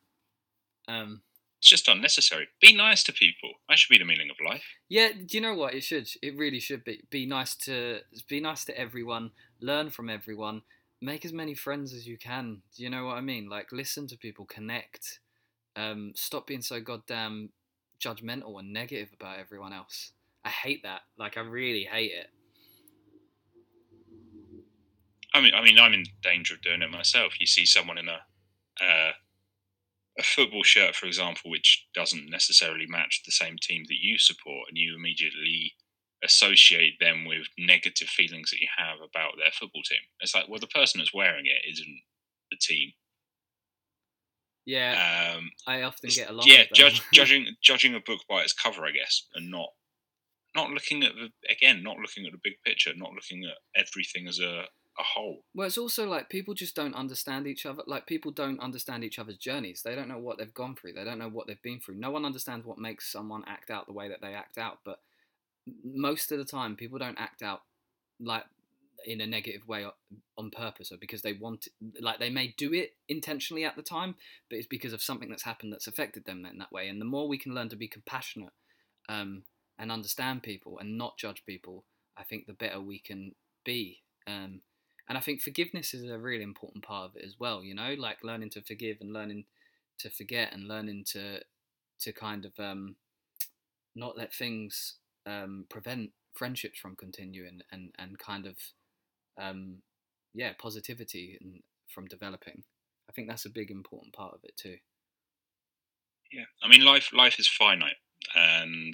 um 0.90 1.22
it's 1.60 1.70
just 1.70 1.88
unnecessary. 1.88 2.48
Be 2.62 2.72
nice 2.76 3.04
to 3.06 3.12
people. 3.14 3.52
That 3.68 3.80
should 3.80 3.90
be 3.90 3.98
the 3.98 4.06
meaning 4.06 4.30
of 4.30 4.36
life. 4.46 4.64
Yeah, 4.90 5.12
do 5.14 5.38
you 5.38 5.42
know 5.42 5.56
what? 5.56 5.74
It 5.74 5.84
should. 5.84 6.08
It 6.22 6.38
really 6.38 6.60
should 6.60 6.84
be. 6.84 7.02
Be 7.10 7.26
nice 7.26 7.56
to 7.66 8.02
be 8.30 8.40
nice 8.40 8.64
to 8.66 8.78
everyone. 8.78 9.32
Learn 9.60 9.90
from 9.90 10.08
everyone. 10.08 10.62
Make 11.02 11.26
as 11.26 11.34
many 11.34 11.56
friends 11.56 11.94
as 11.94 12.06
you 12.06 12.16
can. 12.20 12.62
Do 12.76 12.84
you 12.84 12.92
know 12.92 13.06
what 13.06 13.18
I 13.18 13.22
mean? 13.22 13.50
Like 13.50 13.72
listen 13.72 14.06
to 14.08 14.18
people, 14.18 14.46
connect. 14.46 15.20
Um, 15.78 16.14
stop 16.16 16.48
being 16.48 16.62
so 16.62 16.82
goddamn 16.82 17.52
judgmental 18.04 18.60
and 18.60 18.74
negative 18.74 19.10
about 19.14 19.40
everyone 19.40 19.74
else. 19.74 20.12
I 20.44 20.50
hate 20.50 20.84
that. 20.84 21.02
Like 21.18 21.38
I 21.38 21.42
really 21.42 21.84
hate 21.84 22.12
it. 22.12 22.28
I 25.34 25.42
mean, 25.42 25.54
I 25.54 25.64
mean, 25.64 25.78
I'm 25.78 25.94
in 25.94 26.06
danger 26.24 26.56
of 26.56 26.62
doing 26.62 26.82
it 26.82 26.90
myself. 26.90 27.40
You 27.40 27.46
see 27.46 27.66
someone 27.66 28.00
in 28.00 28.08
a 28.10 28.22
uh, 28.84 29.12
a 30.20 30.24
football 30.24 30.64
shirt, 30.64 30.96
for 30.96 31.06
example, 31.06 31.52
which 31.52 31.86
doesn't 31.94 32.30
necessarily 32.30 32.86
match 32.88 33.22
the 33.24 33.32
same 33.32 33.58
team 33.62 33.84
that 33.88 34.02
you 34.02 34.18
support, 34.18 34.70
and 34.70 34.78
you 34.78 34.96
immediately 34.96 35.74
associate 36.24 37.00
them 37.00 37.26
with 37.26 37.48
negative 37.60 38.08
feelings 38.08 38.50
that 38.50 38.60
you 38.60 38.68
have 38.78 38.98
about 38.98 39.34
their 39.38 39.52
football 39.52 39.84
team. 39.84 40.00
It's 40.20 40.34
like, 40.34 40.50
well, 40.50 40.60
the 40.60 40.68
person 40.68 41.00
that's 41.00 41.14
wearing 41.14 41.46
it 41.46 41.70
isn't 41.70 42.02
the 42.50 42.58
team. 42.60 42.94
Yeah, 44.68 45.34
Um, 45.38 45.50
I 45.66 45.84
often 45.84 46.10
get 46.10 46.30
a 46.30 46.34
lot. 46.34 46.46
yeah, 46.46 46.66
judge, 46.74 47.02
judging 47.14 47.48
judging 47.62 47.96
a 47.96 48.02
book 48.02 48.20
by 48.30 48.42
its 48.42 48.52
cover, 48.52 48.86
I 48.86 48.92
guess, 48.92 49.24
and 49.34 49.50
not 49.50 49.70
not 50.56 50.72
looking 50.72 51.04
at 51.04 51.14
the 51.16 51.32
again, 51.50 51.82
not 51.84 51.98
looking 51.98 52.26
at 52.26 52.34
the 52.34 52.40
big 52.44 52.56
picture, 52.66 52.92
not 52.96 53.14
looking 53.14 53.46
at 53.46 53.58
everything 53.82 54.28
as 54.28 54.40
a 54.40 54.66
a 55.00 55.04
whole. 55.04 55.46
Well, 55.54 55.68
it's 55.68 55.78
also 55.78 56.06
like 56.10 56.28
people 56.28 56.54
just 56.54 56.76
don't 56.76 56.96
understand 56.96 57.48
each 57.48 57.66
other. 57.66 57.84
Like 57.88 58.08
people 58.08 58.32
don't 58.32 58.60
understand 58.60 59.06
each 59.06 59.20
other's 59.20 59.38
journeys. 59.38 59.84
They 59.84 59.96
don't 59.96 60.10
know 60.10 60.18
what 60.20 60.38
they've 60.38 60.54
gone 60.54 60.76
through. 60.76 60.94
They 60.94 61.06
don't 61.06 61.20
know 61.20 61.30
what 61.30 61.48
they've 61.48 61.62
been 61.62 61.80
through. 61.80 61.96
No 61.96 62.12
one 62.12 62.26
understands 62.26 62.66
what 62.66 62.78
makes 62.78 63.10
someone 63.10 63.44
act 63.48 63.70
out 63.70 63.86
the 63.86 63.94
way 63.94 64.10
that 64.10 64.20
they 64.22 64.34
act 64.34 64.58
out. 64.58 64.80
But 64.84 65.00
most 65.86 66.32
of 66.34 66.40
the 66.40 66.46
time, 66.46 66.76
people 66.76 67.00
don't 67.00 67.20
act 67.20 67.42
out 67.42 67.62
like 68.20 68.44
in 69.06 69.22
a 69.22 69.28
negative 69.28 69.68
way 69.68 69.86
on 70.38 70.52
purpose 70.52 70.92
or 70.92 70.98
because 70.98 71.22
they 71.22 71.34
want. 71.34 71.68
Like 72.02 72.20
they 72.20 72.30
may 72.30 72.54
do 72.58 72.74
it 72.74 72.92
intentionally 73.08 73.66
at 73.66 73.76
the 73.76 73.82
time, 73.82 74.16
but 74.50 74.58
it's 74.58 74.68
because 74.68 74.94
of 74.94 75.02
something 75.02 75.30
that's 75.30 75.44
happened 75.44 75.74
that's 75.74 75.88
affected 75.88 76.26
them 76.26 76.46
in 76.46 76.58
that 76.58 76.72
way. 76.72 76.88
And 76.88 77.00
the 77.00 77.06
more 77.06 77.28
we 77.28 77.38
can 77.38 77.54
learn 77.54 77.70
to 77.70 77.76
be 77.76 77.88
compassionate 77.88 78.54
um, 79.10 79.44
and 79.78 79.92
understand 79.92 80.44
people 80.44 80.80
and 80.80 80.98
not 80.98 81.18
judge 81.18 81.44
people, 81.46 81.86
I 82.18 82.24
think 82.24 82.46
the 82.46 82.54
better 82.54 82.82
we 82.82 83.00
can 83.00 83.34
be. 83.64 84.02
Um, 84.26 84.62
and 85.10 85.18
I 85.18 85.22
think 85.22 85.42
forgiveness 85.42 85.94
is 85.94 86.10
a 86.10 86.18
really 86.18 86.44
important 86.44 86.84
part 86.84 87.10
of 87.10 87.16
it 87.16 87.24
as 87.26 87.36
well. 87.40 87.64
You 87.64 87.76
know, 87.76 87.96
like 87.98 88.24
learning 88.24 88.50
to 88.52 88.62
forgive 88.62 88.98
and 89.00 89.14
learning 89.14 89.46
to 90.00 90.10
forget 90.10 90.54
and 90.54 90.68
learning 90.68 91.06
to 91.14 91.40
to 92.00 92.12
kind 92.12 92.46
of 92.46 92.52
um, 92.60 92.96
not 93.96 94.18
let 94.18 94.34
things 94.34 94.96
um, 95.26 95.66
prevent 95.70 96.12
friendships 96.34 96.78
from 96.80 96.96
continuing 96.96 97.62
and 97.72 97.92
and 97.98 98.20
kind 98.20 98.46
of 98.46 98.56
um, 99.38 99.78
yeah 100.34 100.54
positivity 100.60 101.38
and 101.42 101.62
from 101.88 102.06
developing. 102.06 102.64
I 103.10 103.14
think 103.14 103.30
that's 103.30 103.46
a 103.46 103.50
big 103.50 103.72
important 103.72 104.14
part 104.14 104.34
of 104.34 104.42
it 104.44 104.58
too. 104.58 104.78
Yeah, 106.32 106.44
I 106.62 106.68
mean, 106.68 106.84
life 106.84 107.10
life 107.14 107.40
is 107.40 107.48
finite, 107.48 107.96
and 108.36 108.94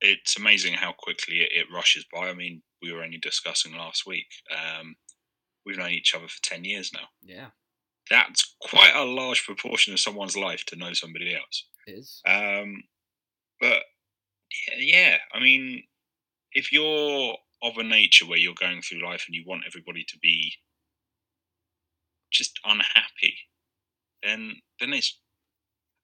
it's 0.00 0.36
amazing 0.38 0.74
how 0.74 0.92
quickly 0.92 1.38
it, 1.40 1.50
it 1.52 1.66
rushes 1.74 2.04
by. 2.12 2.28
I 2.28 2.34
mean, 2.34 2.62
we 2.82 2.92
were 2.92 3.02
only 3.02 3.18
discussing 3.18 3.74
last 3.76 4.06
week. 4.06 4.26
Um, 4.50 4.94
we've 5.66 5.78
known 5.78 5.90
each 5.90 6.14
other 6.14 6.28
for 6.28 6.40
ten 6.42 6.64
years 6.64 6.92
now. 6.94 7.08
Yeah, 7.22 7.48
That's 8.10 8.54
quite 8.60 8.92
a 8.94 9.04
large 9.04 9.44
proportion 9.44 9.92
of 9.92 10.00
someone's 10.00 10.36
life 10.36 10.64
to 10.66 10.76
know 10.76 10.92
somebody 10.92 11.34
else. 11.34 11.66
it 11.86 11.92
is. 11.92 12.22
Um, 12.26 12.84
but 13.60 13.82
yeah, 14.68 14.78
yeah, 14.78 15.16
I 15.32 15.40
mean, 15.40 15.82
if 16.52 16.70
you're 16.70 17.36
of 17.64 17.78
a 17.78 17.82
nature 17.82 18.26
where 18.26 18.38
you're 18.38 18.54
going 18.54 18.82
through 18.82 19.04
life 19.04 19.24
and 19.26 19.34
you 19.34 19.42
want 19.46 19.64
everybody 19.66 20.04
to 20.04 20.18
be 20.18 20.52
just 22.30 22.60
unhappy, 22.64 23.36
then 24.22 24.56
then 24.78 24.92
it's. 24.92 25.18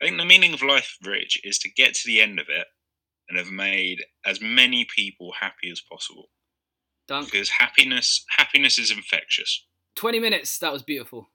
I 0.00 0.06
think 0.06 0.16
the 0.16 0.24
meaning 0.24 0.54
of 0.54 0.62
life, 0.62 0.96
Rich, 1.04 1.42
is 1.44 1.58
to 1.58 1.70
get 1.70 1.92
to 1.94 2.06
the 2.06 2.22
end 2.22 2.40
of 2.40 2.46
it 2.48 2.66
and 3.28 3.36
have 3.36 3.50
made 3.50 4.02
as 4.24 4.40
many 4.40 4.86
people 4.96 5.32
happy 5.38 5.70
as 5.70 5.82
possible. 5.82 6.30
Dunk. 7.06 7.30
Because 7.30 7.50
happiness 7.50 8.24
happiness 8.30 8.78
is 8.78 8.90
infectious. 8.90 9.66
20 9.96 10.18
minutes. 10.18 10.58
That 10.58 10.72
was 10.72 10.82
beautiful. 10.82 11.28